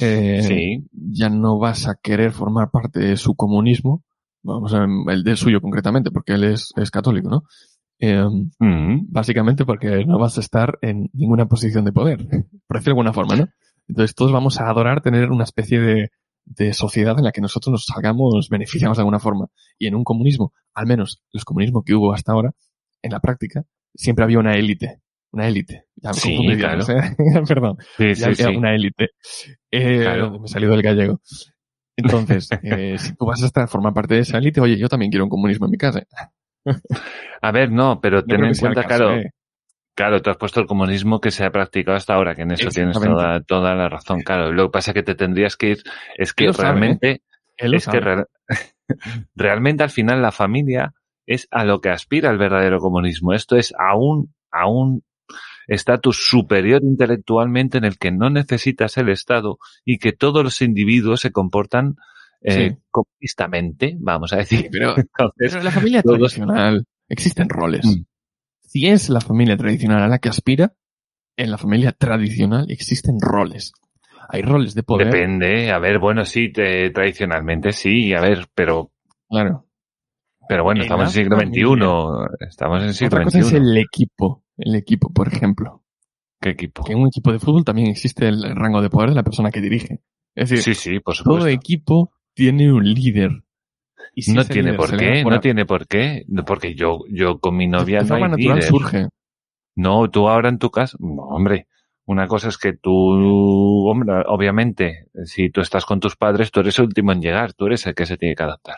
[0.00, 0.88] eh, sí.
[0.92, 4.04] ya no vas a querer formar parte de su comunismo,
[4.42, 7.44] vamos a ver, el del suyo concretamente, porque él es, es católico, ¿no?
[8.00, 8.24] Eh,
[8.58, 9.06] mm.
[9.10, 12.18] Básicamente porque no vas a estar en ninguna posición de poder,
[12.66, 13.48] por decirlo de alguna forma, ¿no?
[13.88, 16.10] Entonces todos vamos a adorar tener una especie de,
[16.44, 19.48] de sociedad en la que nosotros nos salgamos beneficiamos de alguna forma.
[19.78, 22.54] Y en un comunismo, al menos los comunismos que hubo hasta ahora,
[23.02, 23.64] en la práctica,
[23.94, 25.00] siempre había una élite
[25.32, 25.84] una élite.
[25.96, 26.84] Ya me sí, claro.
[26.88, 27.14] ¿eh?
[27.48, 27.76] Perdón.
[27.96, 28.44] Sí, sí, sí.
[28.44, 29.10] Una élite.
[29.70, 31.20] Eh, Me he salido del gallego.
[31.96, 35.10] Entonces, eh, si tú vas a estar, formar parte de esa élite, oye, yo también
[35.10, 36.02] quiero un comunismo en mi casa.
[37.42, 39.20] a ver, no, pero ten en cuenta, claro,
[39.94, 42.68] claro, tú has puesto el comunismo que se ha practicado hasta ahora, que en eso
[42.68, 44.52] tienes toda, toda la razón, claro.
[44.52, 45.82] Lo que pasa es que te tendrías que ir,
[46.16, 47.22] es que realmente,
[47.56, 48.00] es que
[49.34, 50.94] realmente al final la familia
[51.26, 53.34] es a lo que aspira el verdadero comunismo.
[53.34, 55.02] Esto es a un, a un
[55.68, 61.20] estatus superior intelectualmente en el que no necesitas el Estado y que todos los individuos
[61.20, 61.96] se comportan
[62.40, 64.68] eh, comunistamente, vamos a decir.
[64.72, 64.96] pero,
[65.38, 67.86] en la familia tradicional existen roles.
[67.86, 68.04] Mm.
[68.62, 70.74] Si es la familia tradicional a la que aspira,
[71.36, 73.72] en la familia tradicional existen roles.
[74.28, 75.06] Hay roles de poder.
[75.06, 78.90] Depende, a ver, bueno, sí, tradicionalmente sí, a ver, pero.
[79.28, 79.67] Claro.
[80.48, 82.46] Pero bueno, En estamos en siglo XXI.
[82.48, 84.44] Estamos en siglo Otra cosa es el equipo.
[84.56, 85.84] El equipo, por ejemplo.
[86.40, 86.84] ¿Qué equipo?
[86.84, 89.50] Que en un equipo de fútbol también existe el rango de poder de la persona
[89.50, 90.00] que dirige.
[90.34, 91.48] Es decir, Sí, sí, por todo supuesto.
[91.48, 93.42] equipo tiene un líder.
[94.14, 96.24] Y si No tiene líder por qué, no tiene por qué.
[96.46, 98.68] Porque yo, yo con mi novia de no forma hay natural líder.
[98.70, 99.08] surge.
[99.76, 101.66] No, tú ahora en tu casa, no, hombre.
[102.04, 106.78] Una cosa es que tú, hombre, obviamente, si tú estás con tus padres, tú eres
[106.78, 108.76] el último en llegar, tú eres el que se tiene que adaptar.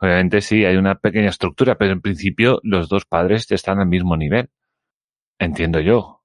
[0.00, 4.16] Obviamente sí, hay una pequeña estructura, pero en principio los dos padres están al mismo
[4.16, 4.48] nivel.
[5.38, 6.22] Entiendo yo.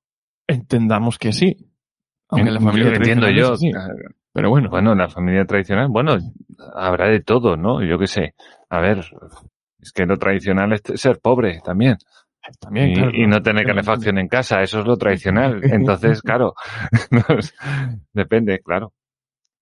[0.48, 1.56] Entendamos que sí.
[2.30, 3.54] Aunque la En- familia entiendo yo.
[4.34, 6.18] Pero bueno, Bueno, la familia tradicional, bueno,
[6.76, 7.84] habrá de todo, ¿no?
[7.84, 8.34] Yo qué sé.
[8.70, 9.04] A ver,
[9.80, 11.98] es que lo tradicional es ser pobre también.
[12.60, 15.62] también, y, claro, y no tener calefacción en casa, eso es lo tradicional.
[15.64, 16.56] Entonces, claro,
[18.14, 18.94] depende, claro.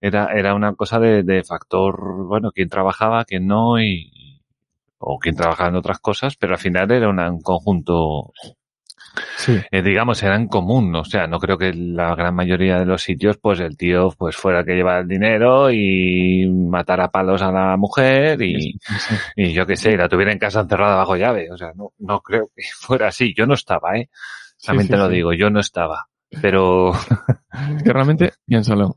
[0.02, 4.42] Era, era una cosa de, de factor, bueno, quién trabajaba, quién no, y,
[4.98, 8.32] o quién trabajaba en otras cosas, pero al final era una- un conjunto,
[9.36, 9.58] Sí.
[9.70, 10.94] eh, digamos, era en común.
[10.96, 14.36] O sea, no creo que la gran mayoría de los sitios, pues el tío, pues
[14.36, 19.14] fuera el que lleva el dinero y matara a palos a la mujer y, Sí.
[19.36, 21.50] y yo qué sé, la tuviera en casa encerrada bajo llave.
[21.52, 23.34] O sea, no, no creo que fuera así.
[23.36, 24.08] Yo no estaba, ¿eh?
[24.64, 26.06] También Sí, te lo digo, yo no estaba.
[26.40, 26.92] Pero,
[27.84, 28.96] que realmente, piénsalo.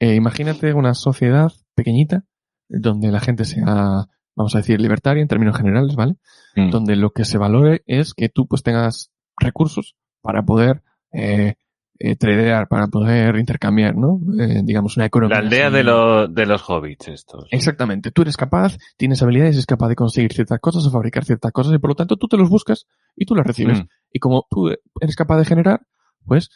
[0.00, 2.24] Eh, imagínate una sociedad pequeñita
[2.68, 6.16] donde la gente sea, vamos a decir, libertaria en términos generales, ¿vale?
[6.56, 6.70] Mm.
[6.70, 10.82] Donde lo que se valore es que tú pues tengas recursos para poder
[11.12, 11.54] eh,
[12.02, 14.20] eh, tradear, para poder intercambiar, ¿no?
[14.38, 15.36] Eh, digamos, una economía.
[15.36, 15.76] la aldea así.
[15.76, 17.46] de, los de los hobbits estos.
[17.50, 18.10] Exactamente.
[18.10, 21.74] Tú eres capaz, tienes habilidades, es capaz de conseguir ciertas cosas o fabricar ciertas cosas
[21.74, 22.86] y por lo tanto tú te los buscas
[23.16, 23.82] y tú las recibes.
[23.82, 23.88] Mm.
[24.12, 24.70] Y como tú
[25.00, 25.82] eres capaz de generar,
[26.24, 26.48] pues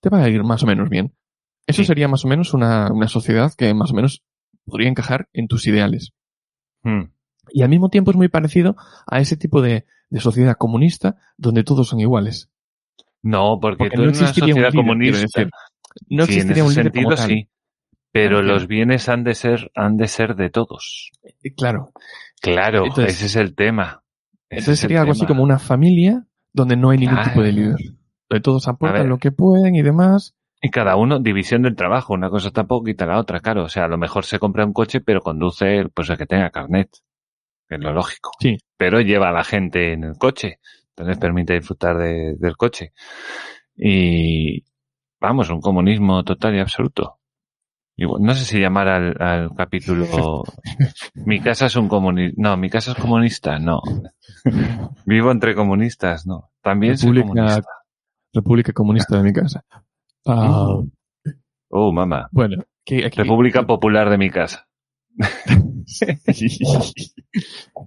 [0.00, 1.14] te va a ir más o menos bien.
[1.66, 1.86] Eso Sí.
[1.86, 4.22] sería más o menos una, una sociedad que más o menos
[4.64, 6.12] podría encajar en tus ideales.
[6.82, 7.04] Mm.
[7.50, 11.64] Y al mismo tiempo es muy parecido a ese tipo de, de sociedad comunista donde
[11.64, 12.50] todos son iguales.
[13.22, 15.50] No, porque, Porque tú no una existiría un líder, quiero comunista, decir.
[16.08, 17.28] No sí, en existiría ese un líder sentido como tal.
[17.28, 17.48] sí.
[18.12, 21.10] Pero los bienes han de ser, han de ser de todos.
[21.42, 21.92] Eh, Claro.
[22.40, 24.02] Claro, Entonces- ese es el tema.
[24.48, 27.30] Ese Entonces sería algo así como una familia donde no hay ningún Claro.
[27.30, 27.76] tipo de líder.
[28.30, 30.34] Donde todos aportan lo que pueden y demás.
[30.62, 33.64] Y cada uno, división del trabajo, una cosa tampoco quita la otra, claro.
[33.64, 36.50] O sea, a lo mejor se compra un coche, pero conduce, pues el que tenga
[36.50, 36.88] carnet,
[37.68, 38.30] que es lo lógico.
[38.40, 38.56] Sí.
[38.76, 40.58] Pero lleva a la gente en el coche,
[40.90, 42.92] entonces permite disfrutar de- del coche.
[43.76, 44.64] Y,
[45.20, 47.18] vamos, un comunismo total y absoluto.
[47.98, 50.04] Y no sé si llamar al, al capítulo,
[51.14, 53.80] mi casa es un comunista, no, mi casa es comunista, no.
[55.06, 56.50] Vivo entre comunistas, no.
[56.62, 57.70] También soy República- comunista.
[58.34, 59.64] República Comunista de mi casa.
[60.26, 62.28] Oh, mamá.
[62.32, 64.66] bueno, aquí, República Popular de mi casa.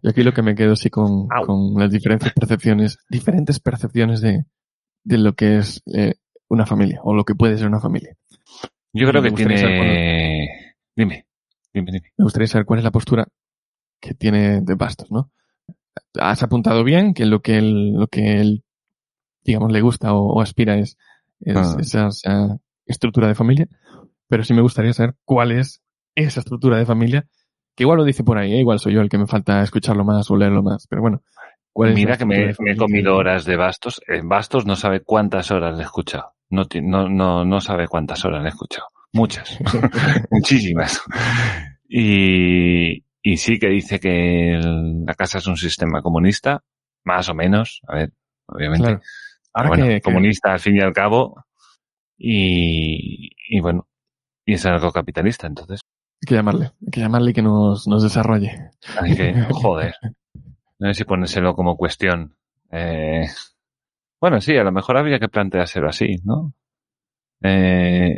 [0.02, 1.28] y aquí lo que me quedo sí con,
[1.76, 4.46] las diferentes percepciones, diferentes percepciones de,
[5.04, 6.16] de lo que es eh,
[6.48, 8.16] una familia o lo que puede ser una familia.
[8.94, 10.76] Yo creo Me que tiene...
[10.96, 11.28] Dime,
[11.74, 12.12] dime, dime.
[12.18, 13.28] Me gustaría saber cuál es la postura
[14.02, 15.32] que tiene de Bastos, ¿no?
[16.20, 18.64] Has apuntado bien que lo que él, lo que él,
[19.44, 20.98] digamos, le gusta o, o aspira es,
[21.42, 21.78] es Ah.
[21.80, 23.68] esa, esa estructura de familia,
[24.28, 25.82] pero sí me gustaría saber cuál es
[26.16, 27.28] esa estructura de familia,
[27.76, 28.60] que igual lo dice por ahí, ¿eh?
[28.60, 31.22] igual soy yo el que me falta escucharlo más o leerlo más, pero bueno.
[31.72, 34.02] ¿cuál es la Mira que me, he comido horas de Bastos.
[34.08, 36.34] En Bastos no sabe cuántas horas le he escuchado.
[36.50, 38.88] No, no, no, no sabe cuántas horas le he escuchado.
[39.14, 39.58] Muchas.
[40.32, 41.00] Muchísimas.
[41.88, 46.64] Y, y sí que dice que el- la casa es un sistema comunista,
[47.04, 47.82] más o menos.
[47.88, 48.12] A ver,
[48.48, 48.84] obviamente.
[48.86, 49.02] Claro.
[49.54, 51.44] Ahora bueno, que, que- comunista al fin y al cabo.
[52.18, 53.88] Y, y bueno,
[54.46, 55.80] y es algo capitalista, entonces.
[56.22, 58.72] hay que llamarle, hay que llamarle y que nos, nos desarrolle.
[59.00, 59.94] Hay que, joder.
[60.80, 62.36] No sé si ponérselo como cuestión.
[62.72, 63.28] Eh,
[64.22, 66.54] bueno, sí, a lo mejor habría que planteárselo así, ¿no?
[67.42, 68.14] Eh,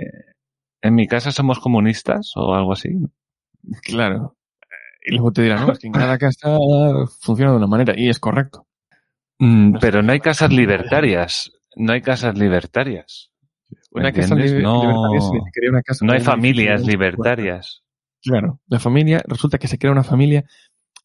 [0.82, 2.89] en mi casa somos comunistas o algo así.
[3.84, 4.36] Claro.
[5.05, 6.57] Y luego te dirán, no, es que en cada casa
[7.21, 8.65] funciona de una manera, y es correcto.
[9.41, 11.51] Mm, pero no hay casas libertarias.
[11.75, 13.31] No hay casas libertarias.
[13.91, 14.81] ¿Me Una casa liber- No-
[15.13, 17.81] libertaria una casa No hay familias libertarias.
[18.23, 18.59] Claro.
[18.67, 20.45] La familia, resulta que se crea una familia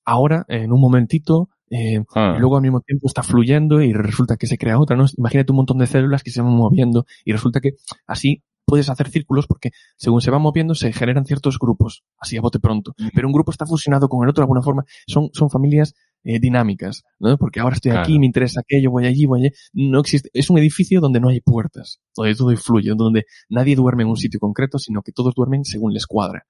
[0.05, 4.37] ahora, en un momentito, eh, Ah, y luego al mismo tiempo está fluyendo y resulta
[4.37, 5.07] que se crea otra, ¿no?
[5.17, 7.71] Imagínate un montón de células que se van moviendo y resulta que
[8.07, 12.41] así puedes hacer círculos porque según se van moviendo se generan ciertos grupos, así a
[12.41, 12.95] bote pronto.
[13.15, 14.85] Pero un grupo está fusionado con el otro de alguna forma.
[15.07, 15.95] Son, son familias
[16.27, 17.37] eh, dinámicas, ¿no?
[17.39, 18.21] Porque ahora estoy aquí, Claro.
[18.21, 19.51] me interesa aquello, voy allí, voy allí.
[19.73, 20.29] No existe.
[20.35, 24.17] Es un edificio donde no hay puertas, donde todo fluye, donde nadie duerme en un
[24.17, 26.45] sitio concreto, sino que todos duermen según les cuadra.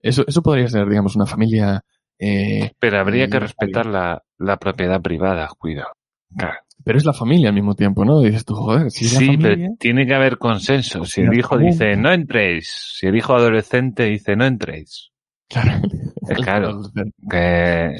[0.00, 1.82] Eso, eso podría ser, digamos, una familia
[2.18, 5.90] Eh, Pero habría que no respetar la, la propiedad privada, cuidado.
[6.36, 6.58] Claro.
[6.82, 8.20] pero es la familia al mismo tiempo, ¿no?
[8.20, 9.50] Dices tú, joder, si es la Sí, familia...
[9.56, 11.04] pero tiene que haber consenso.
[11.04, 15.10] Si el hijo dice no entréis, si el hijo adolescente dice no entréis,
[15.48, 15.80] Claro.
[16.28, 16.80] Eh, claro.
[17.30, 17.94] que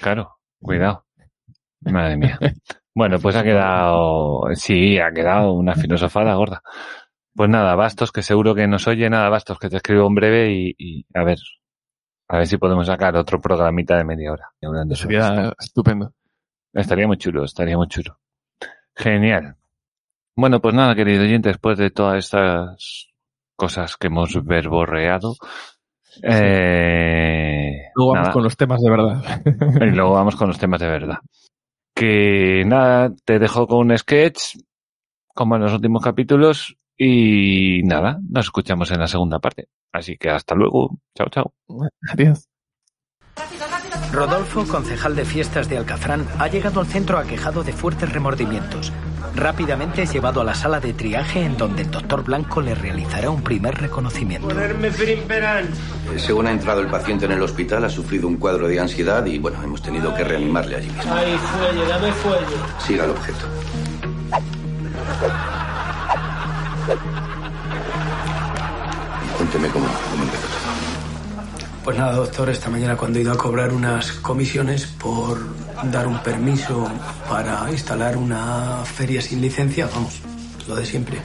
[0.00, 1.04] claro, cuidado.
[1.80, 2.38] Madre mía.
[2.94, 6.62] Bueno, pues ha quedado, sí, ha quedado una filosofada gorda.
[7.34, 10.50] Pues nada, Bastos, que seguro que nos oye, nada, Bastos, que te escribo en breve
[10.50, 11.38] y, y a ver,
[12.28, 14.50] a ver si podemos sacar otro programita de media hora.
[14.62, 15.18] hablando sobre
[15.58, 16.14] estupendo.
[16.72, 18.18] Estaría muy chulo, estaría muy chulo.
[18.94, 19.56] Genial.
[20.34, 23.08] Bueno, pues nada, querido oyente, después de todas estas
[23.56, 25.34] cosas que hemos verborreado,
[26.22, 29.42] eh, Luego vamos nada, con los temas de verdad.
[29.80, 31.18] y luego vamos con los temas de verdad.
[31.94, 34.56] Que nada, te dejo con un sketch,
[35.34, 39.68] como en los últimos capítulos, y nada, nos escuchamos en la segunda parte.
[39.92, 40.98] Así que hasta luego.
[41.16, 41.54] Chao, chao.
[42.12, 42.48] Adiós.
[44.12, 48.92] Rodolfo, concejal de fiestas de Alcafrán, ha llegado al centro aquejado de fuertes remordimientos.
[49.34, 53.28] Rápidamente es llevado a la sala de triaje en donde el doctor Blanco le realizará
[53.28, 54.48] un primer reconocimiento.
[54.58, 59.26] Eh, Según ha entrado el paciente en el hospital, ha sufrido un cuadro de ansiedad
[59.26, 61.12] y, bueno, hemos tenido que reanimarle allí mismo.
[61.14, 62.56] Ay, fuelle, dame fuelle.
[62.78, 63.44] Siga el objeto.
[69.36, 69.86] Cuénteme cómo.
[71.86, 75.38] Pues nada, doctor, esta mañana cuando he ido a cobrar unas comisiones por
[75.84, 76.90] dar un permiso
[77.28, 80.20] para instalar una feria sin licencia, vamos,
[80.66, 81.18] lo de siempre.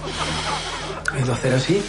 [1.18, 1.82] He ido a hacer así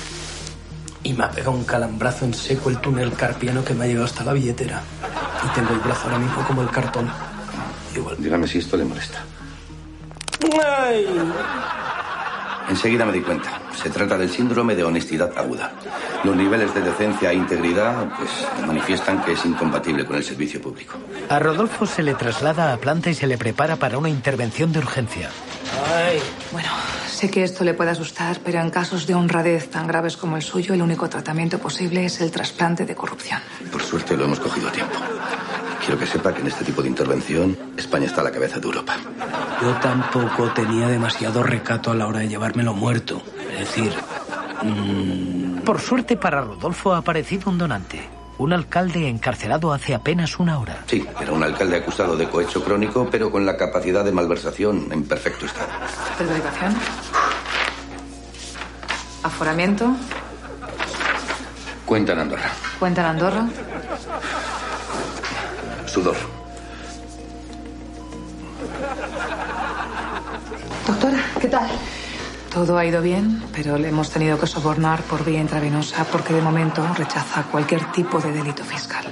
[1.02, 4.06] y me ha pegado un calambrazo en seco el túnel carpiano que me ha llegado
[4.06, 4.80] hasta la billetera.
[5.44, 7.10] Y tengo el brazo ahora mismo como el cartón.
[7.94, 8.16] Igual.
[8.18, 9.22] Dígame si esto le molesta.
[12.70, 13.61] Enseguida me di cuenta.
[13.74, 15.72] Se trata del síndrome de honestidad aguda.
[16.24, 18.30] Los niveles de decencia e integridad pues,
[18.66, 20.94] manifiestan que es incompatible con el servicio público.
[21.28, 24.78] A Rodolfo se le traslada a planta y se le prepara para una intervención de
[24.80, 25.30] urgencia.
[26.52, 26.68] Bueno,
[27.08, 30.42] sé que esto le puede asustar, pero en casos de honradez tan graves como el
[30.42, 33.40] suyo, el único tratamiento posible es el trasplante de corrupción.
[33.70, 34.96] Por suerte lo hemos cogido a tiempo.
[35.84, 38.66] Quiero que sepa que en este tipo de intervención España está a la cabeza de
[38.66, 38.96] Europa.
[39.60, 43.22] Yo tampoco tenía demasiado recato a la hora de llevármelo muerto.
[43.52, 43.92] Es decir,
[44.62, 48.00] mm, Por suerte para Rodolfo ha aparecido un donante.
[48.38, 50.82] Un alcalde encarcelado hace apenas una hora.
[50.86, 55.04] Sí, era un alcalde acusado de cohecho crónico, pero con la capacidad de malversación en
[55.04, 55.68] perfecto estado.
[56.18, 56.74] Certificación.
[59.22, 59.94] Aforamiento.
[61.86, 62.50] Cuenta en Andorra.
[62.80, 63.46] Cuenta en Andorra.
[65.86, 66.16] Sudor.
[70.86, 71.68] Doctora, ¿qué tal?
[72.52, 76.42] Todo ha ido bien, pero le hemos tenido que sobornar por vía intravenosa porque de
[76.42, 79.06] momento rechaza cualquier tipo de delito fiscal.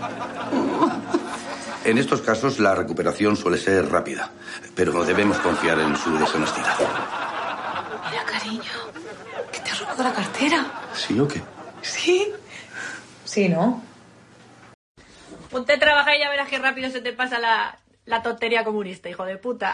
[1.84, 4.30] En estos casos la recuperación suele ser rápida,
[4.74, 6.76] pero debemos confiar en su deshonestidad.
[8.10, 8.72] Mira, cariño,
[9.50, 10.66] que te has robado la cartera.
[10.92, 11.40] ¿Sí o qué?
[11.80, 12.30] ¿Sí?
[13.24, 13.82] Sí, ¿no?
[15.50, 19.08] Ponte a trabajar y ya verás qué rápido se te pasa la, la tontería comunista,
[19.08, 19.68] hijo de puta.